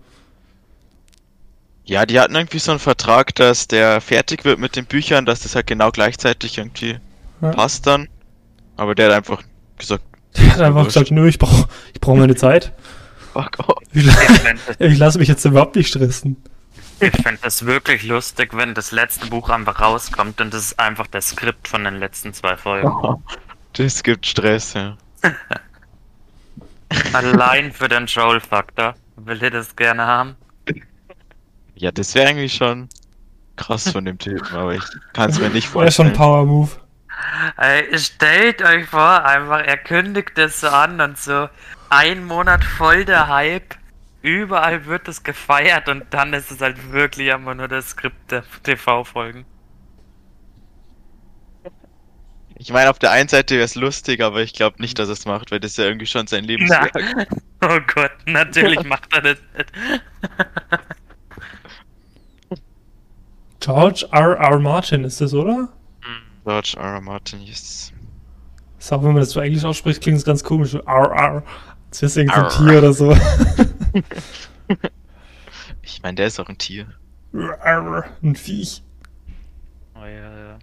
[1.86, 5.42] Ja, die hatten irgendwie so einen Vertrag, dass der fertig wird mit den Büchern, dass
[5.42, 6.98] das halt genau gleichzeitig irgendwie
[7.42, 7.52] Ja.
[7.52, 8.08] passt dann.
[8.78, 9.44] Aber der hat einfach
[9.78, 10.04] gesagt,
[10.38, 12.72] Der hat einfach gesagt, nö, ich brauche ich brauch meine Zeit.
[13.34, 13.78] fuck off.
[13.94, 16.42] Ich, Ich fände ich lasse mich jetzt überhaupt nicht stressen.
[17.00, 21.06] ich fänd das wirklich lustig, wenn das letzte Buch einfach rauskommt und das ist einfach
[21.08, 22.90] das Skript von den letzten zwei Folgen.
[23.76, 24.96] Das gibt Stress, ja.
[27.14, 28.94] Allein für den Troll-Faktor.
[29.16, 30.36] Will ihr das gerne haben?
[31.84, 32.88] Ja, das wäre eigentlich schon
[33.58, 36.08] krass von dem Typen, aber ich kann es mir nicht Wäre schon vorstellen.
[36.08, 36.72] ein Power-Move.
[37.58, 41.50] Ey, stellt euch vor, einfach, er kündigt das so an und so
[41.90, 43.76] ein Monat voll der Hype.
[44.22, 48.46] Überall wird es gefeiert und dann ist es halt wirklich einfach nur das Skript der
[48.64, 49.46] TV-Folgen.
[52.56, 55.14] Ich meine, auf der einen Seite wäre es lustig, aber ich glaube nicht, dass er
[55.14, 56.94] es macht, weil das ist ja irgendwie schon sein Lebenswerk.
[57.62, 59.72] Oh Gott, natürlich macht er das nicht.
[63.64, 64.36] George R.
[64.38, 64.60] R.
[64.60, 65.70] Martin ist das, oder?
[66.44, 66.96] George R.
[66.96, 67.02] R.
[67.02, 67.94] Martin, yes.
[68.78, 70.74] Das ist auch, wenn man das so englisch ausspricht, klingt es ganz komisch.
[70.74, 70.84] R.
[70.86, 71.44] R.
[71.90, 72.50] Als wäre es irgendein R.
[72.50, 73.16] Tier oder so.
[75.86, 76.88] Ich meine, der ist auch ein Tier.
[77.34, 78.06] R.
[78.24, 78.82] Ein Viech.
[79.96, 80.08] Oh ja,
[80.38, 80.60] ja.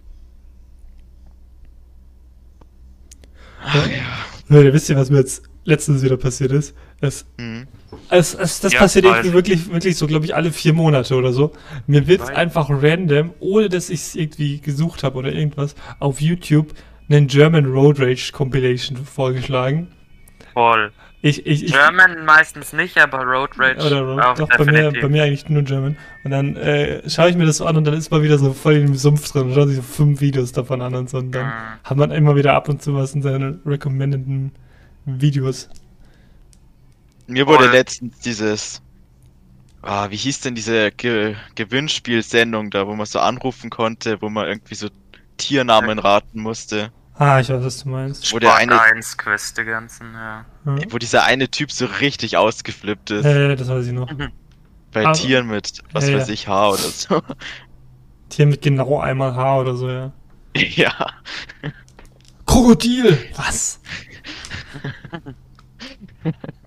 [3.63, 4.03] Ach ja.
[4.47, 6.75] Leute, wisst ihr, was mir jetzt letztens wieder passiert ist?
[6.99, 7.67] Es, Mhm.
[8.09, 9.33] Es, es, das Ja, passiert irgendwie ich.
[9.33, 11.51] wirklich, wirklich so, glaube ich, alle vier Monate oder so.
[11.87, 16.73] Mir wird einfach random, ohne dass ich es irgendwie gesucht habe oder irgendwas, auf YouTube
[17.09, 19.87] einen German Road Rage Compilation vorgeschlagen.
[20.53, 20.91] Voll.
[21.23, 24.91] Ich, ich, ich, German meistens nicht, aber Road Rage Oder Road, auch doch, bei mir,
[24.99, 25.95] bei mir eigentlich nur German.
[26.23, 28.53] Und dann äh, schaue ich mir das so an und dann ist man wieder so
[28.53, 31.19] voll in dem Sumpf drin und schaut sich so fünf Videos davon an und so.
[31.19, 31.83] Und dann Mhm.
[31.83, 34.53] hat man immer wieder ab und zu was in seinen recommendeden
[35.05, 35.69] Videos.
[37.31, 37.71] Mir wurde Voll.
[37.73, 38.81] letztens dieses.
[39.81, 44.47] Ah, wie hieß denn diese Ge Gewinnspielsendung da, wo man so anrufen konnte, wo man
[44.47, 44.89] irgendwie so
[45.37, 46.91] Tiernamen raten musste?
[47.15, 48.31] Ah, ich weiß, was du meinst.
[48.33, 50.45] Wo der eine- 1 Quiz, die ganzen, ja.
[50.65, 50.75] Ja.
[50.89, 53.25] Wo dieser eine Typ so richtig ausgeflippt ist.
[53.25, 54.09] Äh, das weiß ich noch.
[54.91, 56.33] bei aber- Tieren mit, was Ja, weiß ja.
[56.33, 57.21] ich, Haar oder so.
[58.29, 60.11] Tier mit genau einmal Haar oder so, ja.
[60.55, 60.93] ja.
[62.45, 63.17] Krokodil!
[63.35, 63.79] Was?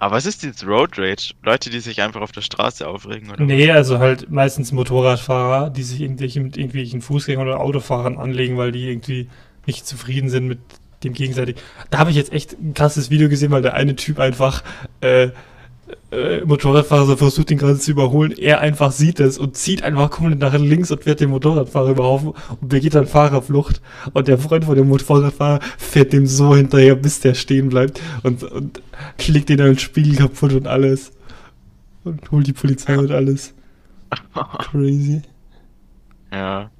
[0.00, 1.34] Aber was ist dieses Road Rage?
[1.42, 3.44] Leute, die sich einfach auf der Straße aufregen, oder?
[3.44, 8.72] Nee, also halt meistens Motorradfahrer, die sich irgendwelche mit irgendwelchen Fußgängern oder Autofahrern anlegen, weil
[8.72, 9.28] die irgendwie
[9.66, 10.58] nicht zufrieden sind mit
[11.04, 11.56] dem gegenseitig.
[11.90, 14.64] Da habe ich jetzt echt ein krasses Video gesehen, weil der eine Typ einfach
[15.02, 15.32] äh,
[16.10, 18.32] äh, Motorradfahrer versucht, ihn gerade zu überholen.
[18.32, 22.32] Er einfach sieht es und zieht einfach komplett nach links und fährt den Motorradfahrer überhaufen
[22.60, 23.80] und begeht dann Fahrerflucht.
[24.12, 28.42] Und der Freund von dem Motorradfahrer fährt dem so hinterher, bis der stehen bleibt und,
[28.42, 28.82] und
[29.20, 31.12] schlägt den dann den Spiegel kaputt und alles.
[32.04, 33.54] Und holt die Polizei und alles.
[34.58, 35.22] Crazy.
[36.32, 36.70] Ja.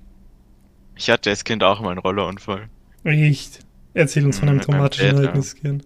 [0.97, 2.69] Ich hatte als Kind auch mal einen Rollerunfall.
[3.05, 3.61] Echt?
[3.95, 5.19] Erzähl uns von einem meinem traumatischen.
[5.19, 5.83] Ereignis gern.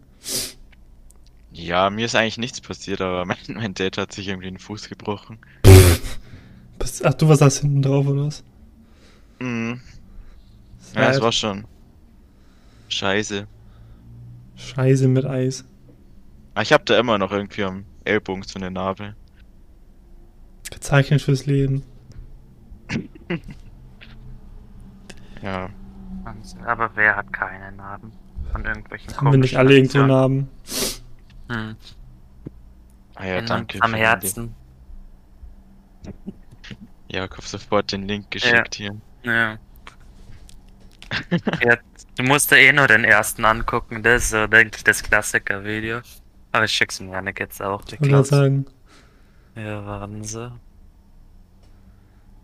[1.55, 4.89] Ja, mir ist eigentlich nichts passiert, aber mein, mein Dad hat sich irgendwie den Fuß
[4.89, 5.39] gebrochen.
[7.05, 8.45] Ach, du was hast hinten drauf oder was?
[9.41, 9.81] Mhm.
[10.95, 11.23] Ja, es Sad.
[11.23, 11.65] war schon.
[12.89, 13.47] Scheiße.
[14.57, 15.65] Scheiße mit Eis.
[16.55, 19.15] Aber ich habe da immer noch irgendwie am Ellbogen so eine Narbe.
[20.71, 21.83] Gezeichnet fürs Leben.
[25.43, 25.69] Ja.
[26.23, 26.65] Wahnsinn.
[26.65, 28.13] Aber wer hat keine Narben?
[28.51, 29.99] Von irgendwelchen Haben wir nicht alle irgendwo?
[29.99, 30.49] Narben?
[31.51, 31.77] Hm.
[33.15, 33.79] Ah ja, In danke.
[33.81, 34.55] Am den Herzen.
[36.05, 36.35] Link.
[37.09, 38.97] Jakob sofort den Link geschickt hier.
[39.23, 39.59] Ja.
[41.63, 41.77] ja.
[42.17, 46.01] Du musst dir eh nur den ersten angucken, das ist so, denke ich, das Klassiker-Video.
[46.53, 47.83] Aber ich schick's mir Janik jetzt auch.
[47.85, 48.29] Die Ich Klaus.
[48.29, 48.67] sagen.
[49.57, 50.53] Ja, warten Sie.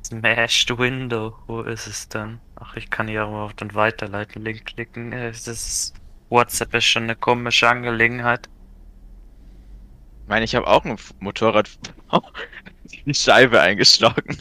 [0.04, 2.40] Smashed Window, wo ist es denn?
[2.56, 5.12] Ach, ich kann hier auch auf den Weiterleiten-Link klicken.
[5.12, 5.94] Das ist,
[6.28, 8.48] WhatsApp ist schon eine komische Angelegenheit.
[10.30, 11.68] Ich meine, ich habe auch ein Motorrad
[13.04, 14.38] die Scheibe eingeschlagen.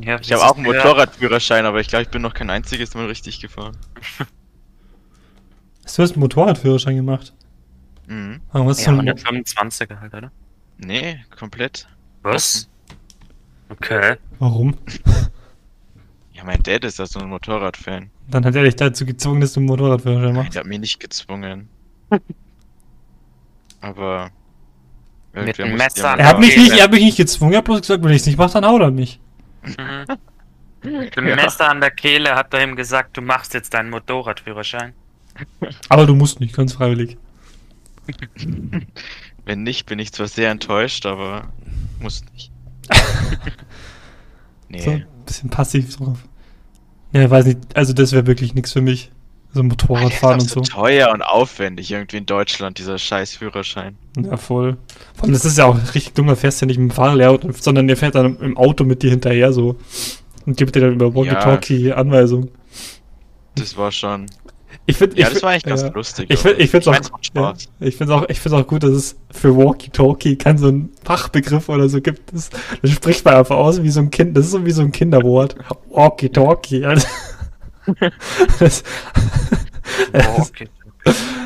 [0.00, 3.06] Ja, Ich habe auch einen Motorradführerschein, aber ich glaube, ich bin noch kein einziges Mal
[3.06, 3.76] richtig gefahren.
[5.84, 7.32] Hast du hast einen Motorradführerschein gemacht?
[8.08, 10.32] Irgendwas Ja, zum 125er halt, oder?
[10.78, 11.86] Nee, komplett.
[12.22, 12.68] Was?
[13.68, 14.16] Okay.
[14.40, 14.76] Warum?
[16.32, 18.10] Ja, mein Dad ist ja so ein Motorradfan.
[18.26, 20.56] Dann hat er dich dazu gezwungen, dass du einen Motorradführerschein machst.
[20.56, 21.68] Der hat mich nicht gezwungen.
[23.80, 24.32] Aber.
[25.44, 27.64] Mit dem Messer ja Er hat mich nicht, er hat mich nicht gezwungen, er hat
[27.64, 29.20] bloß gesagt, wenn ich es nicht mache, dann haut er mich.
[29.62, 30.06] Mhm.
[30.82, 34.92] Mit dem Messer an der Kehle hat er ihm gesagt, du machst jetzt deinen Motorradführerschein.
[35.88, 37.18] Aber du musst nicht, ganz freiwillig.
[39.44, 41.52] Wenn nicht, bin ich zwar sehr enttäuscht, aber
[42.00, 42.52] muss nicht.
[44.68, 44.80] nee.
[44.80, 46.18] So, ein bisschen passiv drauf.
[47.12, 49.10] Ja, weiß nicht, also das wäre wirklich nichts für mich.
[49.54, 50.60] So Ah, Motorradfahren und so.
[50.60, 53.96] teuer und aufwendig irgendwie in Deutschland, dieser scheiß Führerschein.
[54.22, 54.76] Ja, voll.
[55.14, 56.94] Vor allem, das ist ja auch richtig dumm, da fährst du ja nicht mit dem
[56.94, 59.76] Fahrlehrer, sondern der fährt dann im Auto mit dir hinterher so.
[60.46, 62.50] Und gibt dir dann über Walkie-Talkie Anweisungen.
[63.54, 64.26] Das war schon.
[64.86, 65.88] Ich finde, Ja, das war eigentlich ganz ja.
[65.88, 66.30] lustig.
[66.30, 68.90] Ich finde, ich finde mein's auch, ja, ich finde auch, ich finde auch gut, dass
[68.90, 72.32] es für Walkie-Talkie kein so ein Fachbegriff oder so gibt.
[72.32, 72.48] Das,
[72.80, 74.36] das spricht man einfach aus wie so ein Kind.
[74.36, 75.56] Das ist so wie so ein Kinderwort.
[75.90, 76.84] Walkie-Talkie.
[76.86, 77.06] Also,
[78.58, 78.82] das,
[80.12, 80.68] Oh, okay.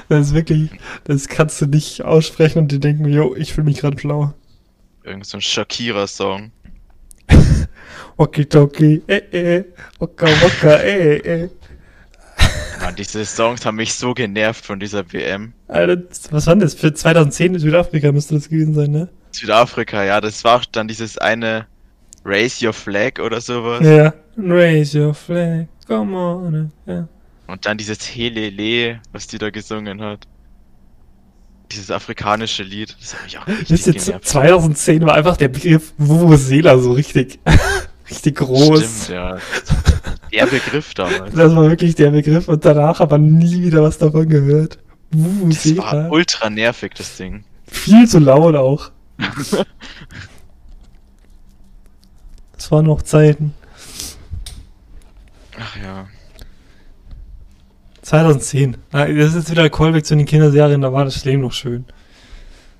[0.08, 0.70] das ist wirklich,
[1.04, 4.34] das kannst du nicht aussprechen und die denken, yo, ich fühle mich gerade schlau.
[5.04, 6.52] Irgend so ein Shakira-Song.
[8.16, 9.16] Walkie-Talkie, äh,
[9.58, 9.64] äh,
[9.98, 11.48] Waka, Waka, äh, äh.
[12.80, 15.52] Mann, diese Songs haben mich so genervt von dieser WM.
[15.68, 16.74] Alter, was war denn das?
[16.74, 19.08] Für 2010 in Südafrika müsste das gewesen sein, ne?
[19.30, 21.66] Südafrika, ja, das war auch dann dieses eine
[22.24, 23.84] Raise Your Flag oder sowas.
[23.86, 24.12] Ja.
[24.36, 26.72] Raise your flag, come on.
[26.86, 27.08] Ja.
[27.46, 30.26] Und dann dieses Helele, was die da gesungen hat.
[31.70, 32.96] Dieses afrikanische Lied.
[33.00, 34.26] Das hat mich auch Das richtig jetzt genervt.
[34.26, 37.40] 2010 war einfach der Begriff Vuvuzela so richtig,
[38.10, 39.04] richtig groß.
[39.04, 39.38] Stimmt, ja.
[40.32, 41.34] Der Begriff damals.
[41.34, 44.78] Das war wirklich der Begriff und danach aber nie wieder was davon gehört.
[45.10, 45.82] Das Vuvuzela.
[45.82, 47.44] war ultra nervig, das Ding.
[47.66, 48.90] Viel zu laut auch.
[52.54, 53.54] Das waren noch Zeiten.
[55.62, 56.08] Ach ja.
[58.02, 58.76] 2010.
[58.90, 61.84] Na, das ist jetzt wieder Callback zu den Kinderserien, da war das Leben noch schön.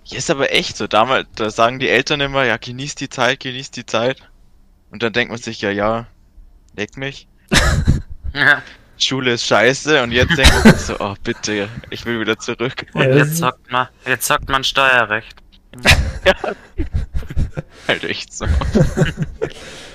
[0.05, 0.89] Ja, ist aber echt so.
[0.89, 4.19] Damals, da sagen die Eltern immer, ja, genieß die Zeit, genieß die Zeit.
[4.91, 6.07] Und dann denkt man sich, ja, ja,
[6.77, 7.29] leck mich.
[8.35, 8.63] Ja,
[8.97, 10.03] Schule ist scheiße.
[10.03, 12.87] Und jetzt denkt man sich so, oh, bitte, ich will wieder zurück.
[12.95, 15.37] und Ja, jetzt zockt man, jetzt zockt man Steuerrecht.
[17.87, 18.47] Halt echt so.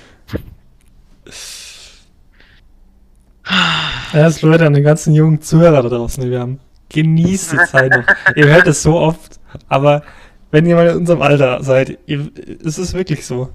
[4.12, 6.60] Das Leute an den ganzen jungen Zuhörer da draußen, die wir haben.
[6.88, 8.04] Genießt die Zeit noch.
[8.36, 9.38] ihr hört es so oft,
[9.68, 10.02] aber
[10.50, 12.30] wenn ihr mal in unserem Alter seid, ihr,
[12.64, 13.52] es ist wirklich so.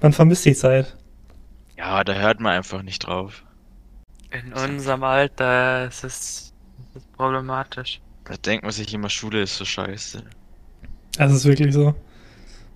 [0.00, 0.96] Man vermisst die Zeit.
[1.76, 3.42] Ja, da hört man einfach nicht drauf.
[4.30, 8.00] In unserem Alter ist es, ist es problematisch.
[8.24, 10.22] Da denkt man sich immer, Schule ist so scheiße.
[11.18, 11.94] Das ist wirklich so.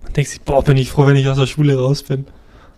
[0.03, 2.27] Man denkt sich, boah, bin ich froh, wenn ich aus der Schule raus bin.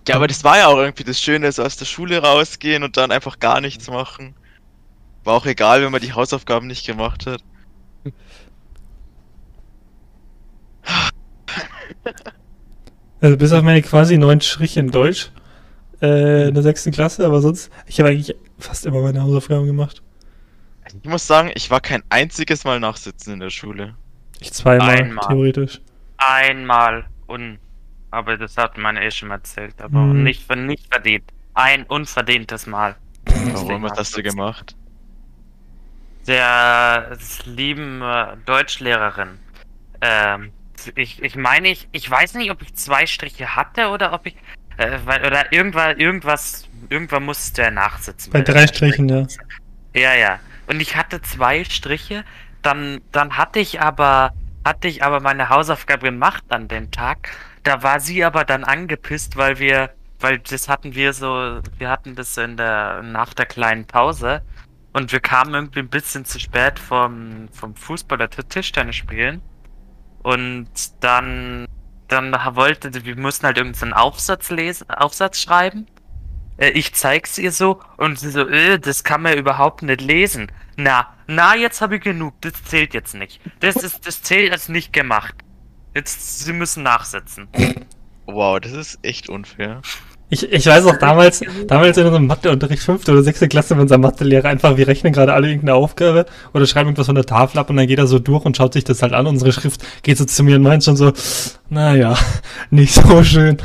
[0.07, 2.97] Ja, aber das war ja auch irgendwie das Schöne, so aus der Schule rausgehen und
[2.97, 4.35] dann einfach gar nichts machen.
[5.23, 7.43] War auch egal, wenn man die Hausaufgaben nicht gemacht hat.
[13.21, 15.29] Also bis auf meine quasi neun Striche in Deutsch
[16.01, 20.01] äh, in der sechsten Klasse, aber sonst, ich habe eigentlich fast immer meine Hausaufgaben gemacht.
[21.03, 23.95] Ich muss sagen, ich war kein einziges Mal nachsitzen in der Schule.
[24.39, 25.27] Ich zweimal, Einmal.
[25.27, 25.81] theoretisch.
[26.17, 27.59] Einmal un.
[28.12, 30.24] Aber das hat man eh schon erzählt, aber Hm.
[30.24, 31.26] nicht, nicht verdient.
[31.53, 32.95] Ein unverdientes Mal.
[33.26, 34.76] Warum was hast du gemacht?
[36.28, 39.39] Der lieben äh, Deutschlehrerin.
[40.01, 40.51] Ähm,
[40.95, 44.36] ich, ich meine, ich, ich weiß nicht, ob ich zwei Striche hatte oder ob ich.
[44.78, 48.32] Äh, weil, oder irgendwas, irgendwas, irgendwann musste er nachsitzen.
[48.32, 49.26] Bei drei Strichen, ja.
[49.93, 50.39] Ja, ja.
[50.68, 52.24] Und ich hatte zwei Striche,
[52.62, 54.34] dann, dann hatte ich aber,
[54.64, 57.30] hatte ich aber meine Hausaufgabe gemacht an dem Tag.
[57.64, 62.16] Da war sie aber dann angepisst, weil wir, weil das hatten wir so, wir hatten
[62.16, 64.41] das in der, nach der kleinen Pause.
[64.91, 69.41] Und wir kamen irgendwie ein bisschen zu spät vom, vom Fußball oder Tischtennis spielen.
[70.24, 70.70] Und
[71.01, 71.66] dann,
[72.07, 75.86] dann wollte, wir mussten halt irgendeinen Aufsatz lesen, Aufsatz schreiben.
[76.57, 80.51] Äh, ich zeig's ihr so und sie so, äh, das kann man überhaupt nicht lesen.
[80.76, 83.39] Na, na, jetzt habe ich genug, das zählt jetzt nicht.
[83.60, 85.36] Das ist, das zählt als nicht gemacht.
[85.95, 87.47] Jetzt, sie müssen nachsitzen.
[88.25, 89.81] Wow, das ist echt unfair.
[90.31, 93.97] Ich, ich weiß auch damals, damals in unserem Matheunterricht, fünfte oder sechste Klasse, wenn unser
[93.97, 97.71] Mathelehrer einfach, wir rechnen gerade alle irgendeine Aufgabe oder schreiben irgendwas von der Tafel ab
[97.71, 99.25] und dann geht er so durch und schaut sich das halt an.
[99.25, 101.13] Unsere Schrift geht so zu mir und meint schon so,
[101.69, 102.15] naja,
[102.69, 103.57] nicht so schön.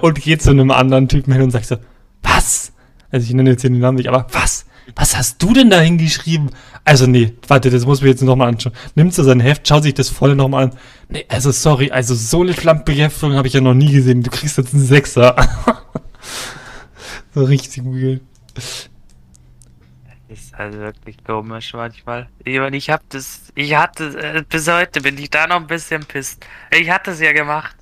[0.00, 1.76] Und geht zu einem anderen Typen hin und sagt so,
[2.22, 2.72] was?
[3.10, 4.64] Also ich nenne jetzt hier den Namen nicht, aber was?
[4.96, 6.50] Was hast du denn da hingeschrieben?
[6.84, 8.74] Also nee, warte, das muss ich jetzt nochmal anschauen.
[8.94, 10.78] Nimmt so sein Heft, schaut sich das voll nochmal an.
[11.08, 14.22] Nee, also sorry, also so eine Schlampbeheftung habe ich ja noch nie gesehen.
[14.22, 15.36] Du kriegst jetzt einen Sechser.
[17.34, 18.20] so richtig weird.
[20.28, 22.28] Ist also wirklich komisch manchmal.
[22.44, 25.66] Ich, meine, ich hab das, ich hatte, äh, bis heute bin ich da noch ein
[25.66, 26.44] bisschen pisst.
[26.70, 27.76] Ich hatte es ja gemacht.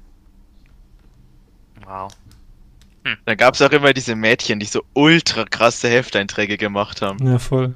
[1.87, 2.11] Wow.
[3.25, 7.27] Da gab es auch immer diese Mädchen, die so ultra krasse Hefteinträge gemacht haben.
[7.27, 7.75] Ja, voll.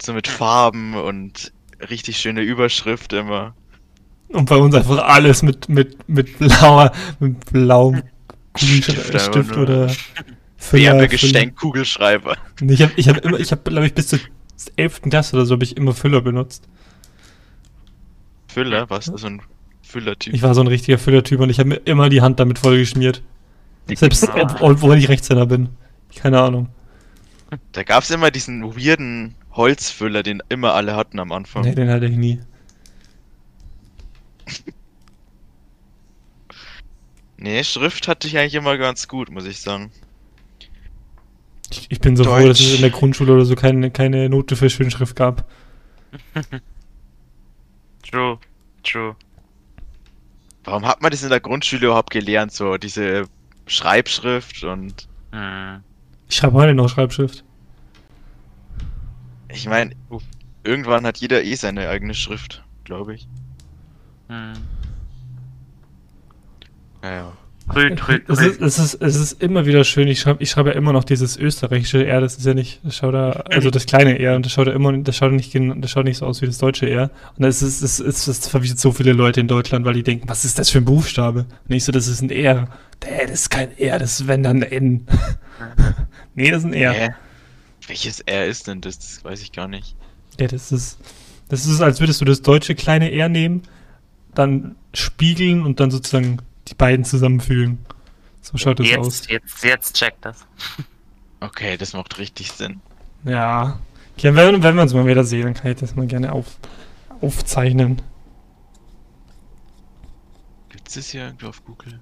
[0.00, 1.52] So mit Farben und
[1.90, 3.54] richtig schöne Überschrift immer.
[4.28, 8.02] Und bei uns einfach alles mit, mit, mit blauer, mit blauem
[8.56, 9.88] Stift Stift, oder
[10.56, 12.36] Füller- Werbegestänk, Kugelschreiber.
[12.56, 12.72] Füller.
[12.72, 14.18] Ich habe, ich habe immer, ich habe, glaube ich, bis zur
[14.76, 15.02] 11.
[15.02, 16.68] Klasse oder so habe ich immer Füller benutzt.
[18.48, 19.06] Füller, was?
[19.06, 19.42] So ein
[19.88, 20.34] Füllertyp.
[20.34, 23.22] Ich war so ein richtiger Füllertyp und ich habe mir immer die Hand damit vollgeschmiert.
[23.92, 25.70] Selbst, ob- obwohl ich Rechtshänder bin.
[26.14, 26.68] Keine Ahnung.
[27.72, 31.62] Da gab es immer diesen weirden Holzfüller, den immer alle hatten am Anfang.
[31.62, 32.40] Nee, den hatte ich nie.
[37.40, 39.92] Nee, Schrift hatte ich eigentlich immer ganz gut, muss ich sagen.
[41.70, 42.74] Ich, ich bin so froh, dass es Deutsch.
[42.76, 45.48] in der Grundschule oder so keine, keine Note für Schönschrift gab.
[48.10, 48.38] True.
[48.82, 49.14] True.
[50.68, 52.52] Warum hat man das in der Grundschule überhaupt gelernt?
[52.52, 53.26] So diese
[53.66, 55.82] Schreibschrift und Hm.
[56.28, 57.42] Ich schreibe heute noch Schreibschrift.
[59.50, 59.94] ich meine,
[60.64, 63.26] irgendwann hat jeder eh seine eigene Schrift, glaube ich.
[64.28, 64.52] Hm.
[67.00, 67.32] Naja.
[67.74, 70.92] Es ist, es, ist, es ist immer wieder schön, ich schreibe ich schreibe ja immer
[70.92, 74.36] noch dieses österreichische R, das ist ja nicht, das schaut da, also das kleine R,
[74.36, 76.58] und das schaut ja immer, das schaut nicht, das schaut nicht so aus wie das
[76.58, 77.10] deutsche R.
[77.36, 80.28] Und das ist, es ist, das verwirrt so viele Leute in Deutschland, weil die denken,
[80.28, 81.46] was ist das für ein Buchstabe?
[81.68, 82.68] Und ich so, das ist ein R.
[83.04, 85.06] Nee, das ist kein R, das ist wenn dann ein N.
[86.34, 86.92] nee, das ist ein R.
[86.92, 87.10] Hä?
[87.86, 88.98] Welches R ist denn das?
[88.98, 89.94] Das weiß ich gar nicht.
[90.40, 90.98] Ja, das ist,
[91.48, 93.62] das ist, als würdest du das deutsche kleine R nehmen,
[94.34, 96.38] dann spiegeln und dann sozusagen
[96.70, 97.84] die beiden zusammenfügen.
[98.40, 99.28] So schaut das aus.
[99.28, 100.46] Jetzt, jetzt, jetzt checkt das.
[101.40, 102.80] Okay, das macht richtig Sinn.
[103.24, 103.78] Ja.
[104.16, 106.46] Okay, wenn, wenn wir uns mal wieder sehen, dann kann ich das mal gerne auf,
[107.20, 108.02] aufzeichnen.
[110.70, 112.00] Gibt's das hier irgendwo auf Google?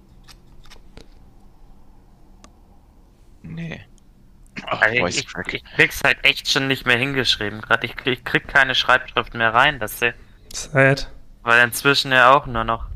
[3.43, 3.81] Nee.
[4.67, 5.53] Ach, Voice ich, Crack.
[5.55, 7.61] ich krieg's halt echt schon nicht mehr hingeschrieben.
[7.61, 10.15] Gerade ich, krieg- ich krieg keine Schreibschrift mehr rein, das ist
[10.53, 11.11] Sad.
[11.43, 12.87] weil inzwischen ja auch nur noch.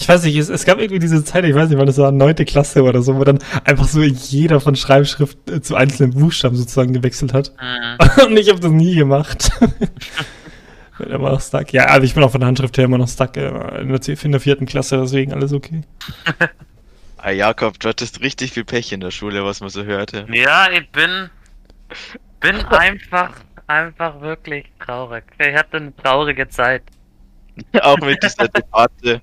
[0.00, 2.10] Ich weiß nicht, es, es gab irgendwie diese Zeit, ich weiß nicht, wann das war,
[2.10, 6.56] neunte Klasse oder so, wo dann einfach so jeder von Schreibschrift äh, zu einzelnen Buchstaben
[6.56, 7.52] sozusagen gewechselt hat.
[7.58, 8.26] Hm.
[8.26, 9.50] Und ich habe das nie gemacht.
[11.00, 11.72] bin immer noch stuck.
[11.72, 13.48] Ja, also ich bin auch von der Handschrift her immer noch stuck äh,
[13.80, 15.82] in der, in der vierten Klasse, deswegen alles okay.
[17.22, 20.26] Ah, Jakob, du hattest richtig viel Pech in der Schule, was man so hörte.
[20.32, 21.28] Ja, ich bin,
[22.40, 23.32] bin einfach,
[23.66, 25.24] einfach wirklich traurig.
[25.38, 26.82] Ich hatte eine traurige Zeit.
[27.82, 29.20] Auch mit dieser Debatte.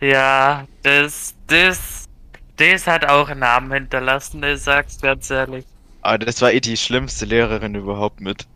[0.00, 2.08] Ja, das, das,
[2.56, 5.64] das hat auch einen Namen hinterlassen, ich sag's ganz ehrlich.
[6.02, 8.46] Aber das war eh die schlimmste Lehrerin überhaupt mit.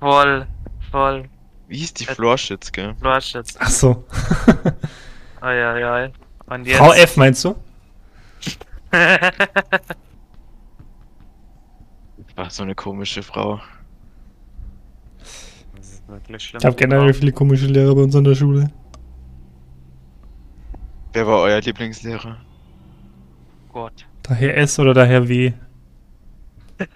[0.00, 0.46] Voll,
[0.90, 1.28] voll.
[1.66, 2.94] Wie hieß die Florschütz, gell?
[3.00, 3.56] Florschütz.
[3.58, 4.04] Ach so.
[5.42, 6.12] Oi, oi, oi.
[6.46, 6.78] Und jetzt.
[6.78, 7.54] Frau F meinst du?
[12.34, 13.60] War so eine komische Frau.
[16.08, 16.58] Wirklich schlimm.
[16.60, 18.70] Ich habe generell viele komische Lehrer bei uns an der Schule.
[21.12, 22.36] Wer war euer Lieblingslehrer?
[23.72, 24.06] Gott.
[24.22, 25.52] Daher S oder daher W.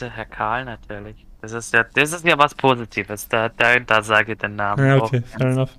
[0.00, 1.26] Der Herr Karl natürlich.
[1.40, 3.28] Das ist ja, das ist ja was Positives.
[3.28, 4.84] Da, da, da sage ich den Namen.
[4.86, 5.70] Ja, okay, fair enough.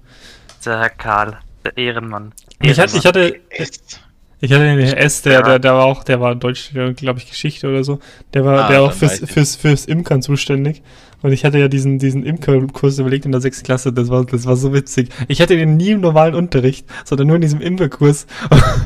[0.66, 1.38] Der Herr Karl.
[1.66, 2.34] Der Ehrenmann.
[2.62, 5.42] Ich hatte, ich hatte, ich hatte den Herr S, der, Ja.
[5.42, 8.00] der, der war auch, der war Deutsch, glaube ich, Geschichte oder so.
[8.34, 9.32] Der war, Ah, der auch fürs, ich.
[9.32, 10.82] fürs, fürs Imkern zuständig.
[11.24, 13.92] Und ich hatte ja diesen, diesen Imkerkurs überlegt in der sechsten Klasse.
[13.94, 15.10] Das war, das war so witzig.
[15.30, 18.28] Ich hatte den nie im normalen Unterricht, sondern nur in diesem Imkerkurs.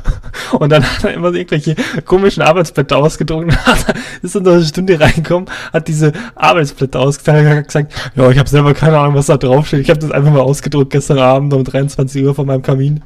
[0.52, 1.74] Und dann hat er immer irgendwelche
[2.06, 3.44] komischen Arbeitsblätter ausgedruckt.
[3.46, 8.30] Und hat- ist in so eine Stunde reingekommen, hat diese Arbeitsblätter ausgedruckt, hat gesagt, ja,
[8.30, 9.80] ich habe selber keine Ahnung, was da draufsteht.
[9.80, 13.02] Ich habe das einfach mal ausgedruckt gestern Abend um 23 Uhr vor meinem Kamin.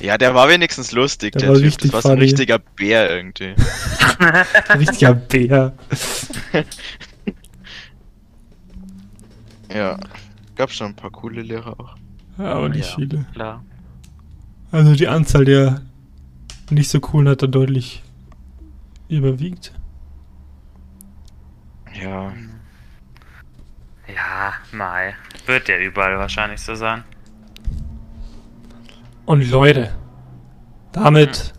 [0.00, 1.66] Ja, der war wenigstens lustig, Der der, war Typ.
[1.66, 3.54] richtig Das war so ein richtiger Bär irgendwie.
[4.78, 5.74] Richtiger Bär.
[9.74, 9.98] Ja.
[10.56, 11.96] Gab schon ein paar coole Lehrer auch.
[12.38, 12.96] Ja, aber nicht Ja.
[12.96, 13.26] viele.
[13.32, 13.64] Klar.
[14.72, 15.82] Also die Anzahl der
[16.70, 18.02] nicht so coolen hat dann deutlich
[19.08, 19.72] überwiegt.
[22.00, 22.32] Ja.
[24.14, 25.14] Ja, Mai.
[25.46, 27.04] Wird ja überall wahrscheinlich so sein.
[29.26, 29.90] Und Leute,
[30.92, 31.52] damit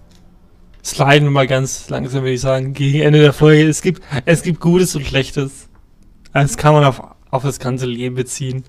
[0.84, 3.68] sliden wir mal ganz langsam, würde ich sagen, gegen Ende der Folge.
[3.68, 5.70] Es gibt, es gibt Gutes und Schlechtes.
[6.34, 7.02] Das kann man auf,
[7.32, 8.64] auf das ganze Leben beziehen.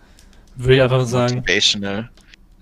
[0.56, 1.36] Würde ich einfach sagen.
[1.36, 2.10] Motivational.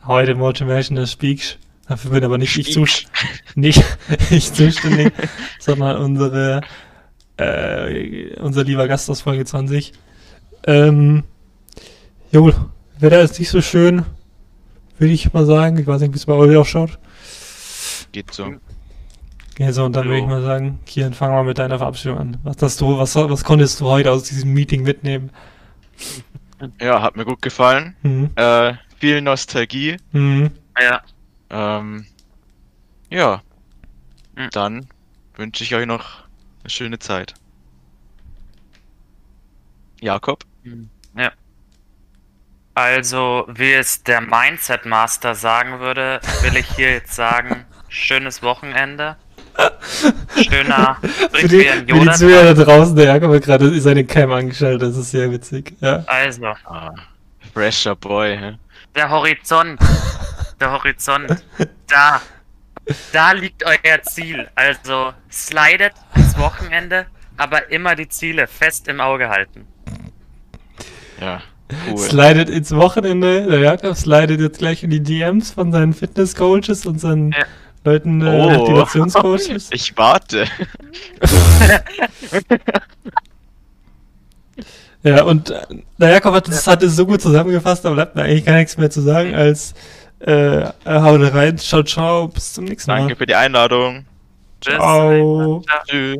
[0.06, 1.58] Heute Motivational Speech.
[1.86, 2.74] Dafür bin aber nicht ich, Speech.
[2.74, 3.06] zus
[3.54, 3.82] nicht
[4.30, 5.12] ich zuständig,
[5.60, 6.62] sondern unsere,
[7.36, 9.92] äh, unser lieber Gast aus Folge 20.
[10.66, 11.24] Ähm,
[12.32, 12.52] jo,
[12.98, 14.04] Wetter ist nicht so schön,
[14.98, 15.78] würde ich mal sagen.
[15.78, 16.98] Ich weiß nicht, wie es bei euch ausschaut.
[18.12, 18.54] Geht so.
[19.58, 22.36] Ja, so, und dann würde ich mal sagen, Kian, fang mal mit deiner Verabschiedung an.
[22.44, 25.30] Was hast du, was, was konntest du heute aus diesem Meeting mitnehmen?
[26.80, 27.96] Ja, hat mir gut gefallen.
[28.02, 28.30] Mhm.
[28.36, 29.96] Äh, viel Nostalgie.
[30.12, 30.50] Mhm.
[30.78, 31.02] Ja.
[31.50, 32.06] Ähm,
[33.08, 33.42] ja.
[34.36, 34.50] Mhm.
[34.50, 34.86] Dann
[35.34, 36.24] wünsche ich euch noch
[36.62, 37.34] eine schöne Zeit.
[40.00, 40.44] Jakob?
[41.16, 41.32] Ja.
[42.74, 49.16] Also, wie es der Mindset Master sagen würde, will ich hier jetzt sagen, schönes Wochenende.
[50.42, 50.96] Schöner,
[51.32, 52.10] Für die, für die.
[52.12, 55.74] Zuhörer da draußen, der Jakob hat gerade seine Cam angeschaltet, das ist sehr witzig.
[55.80, 56.02] Ja.
[56.06, 56.92] Also, Ah,
[57.52, 58.58] fresher Boy, hä?
[58.94, 59.80] der Horizont.
[60.60, 61.42] Der Horizont.
[61.88, 62.20] Da.
[63.12, 64.48] Da liegt euer Ziel.
[64.54, 67.06] Also, slidet ins Wochenende,
[67.36, 69.66] aber immer die Ziele fest im Auge halten.
[71.20, 71.40] Ja,
[71.88, 71.98] cool.
[71.98, 76.98] Slidet ins Wochenende, der Jakob slidet jetzt gleich in die DMs von seinen Fitness-Coaches und
[77.00, 77.44] seinen Ja.
[77.84, 78.50] Leuten, äh, Oh.
[78.50, 79.70] Motivationscoaches.
[79.72, 80.46] Ich warte.
[85.02, 85.62] Ja, und äh,
[85.98, 88.76] der Jakob hat das hat es so gut zusammengefasst, da bleibt mir eigentlich gar nichts
[88.76, 89.72] mehr zu sagen, als
[90.20, 92.98] äh, äh, haut rein, ciao, ciao, bis zum nächsten Mal.
[92.98, 94.04] Danke für die Einladung.
[94.60, 95.62] Ciao.
[95.88, 96.18] Tschüss.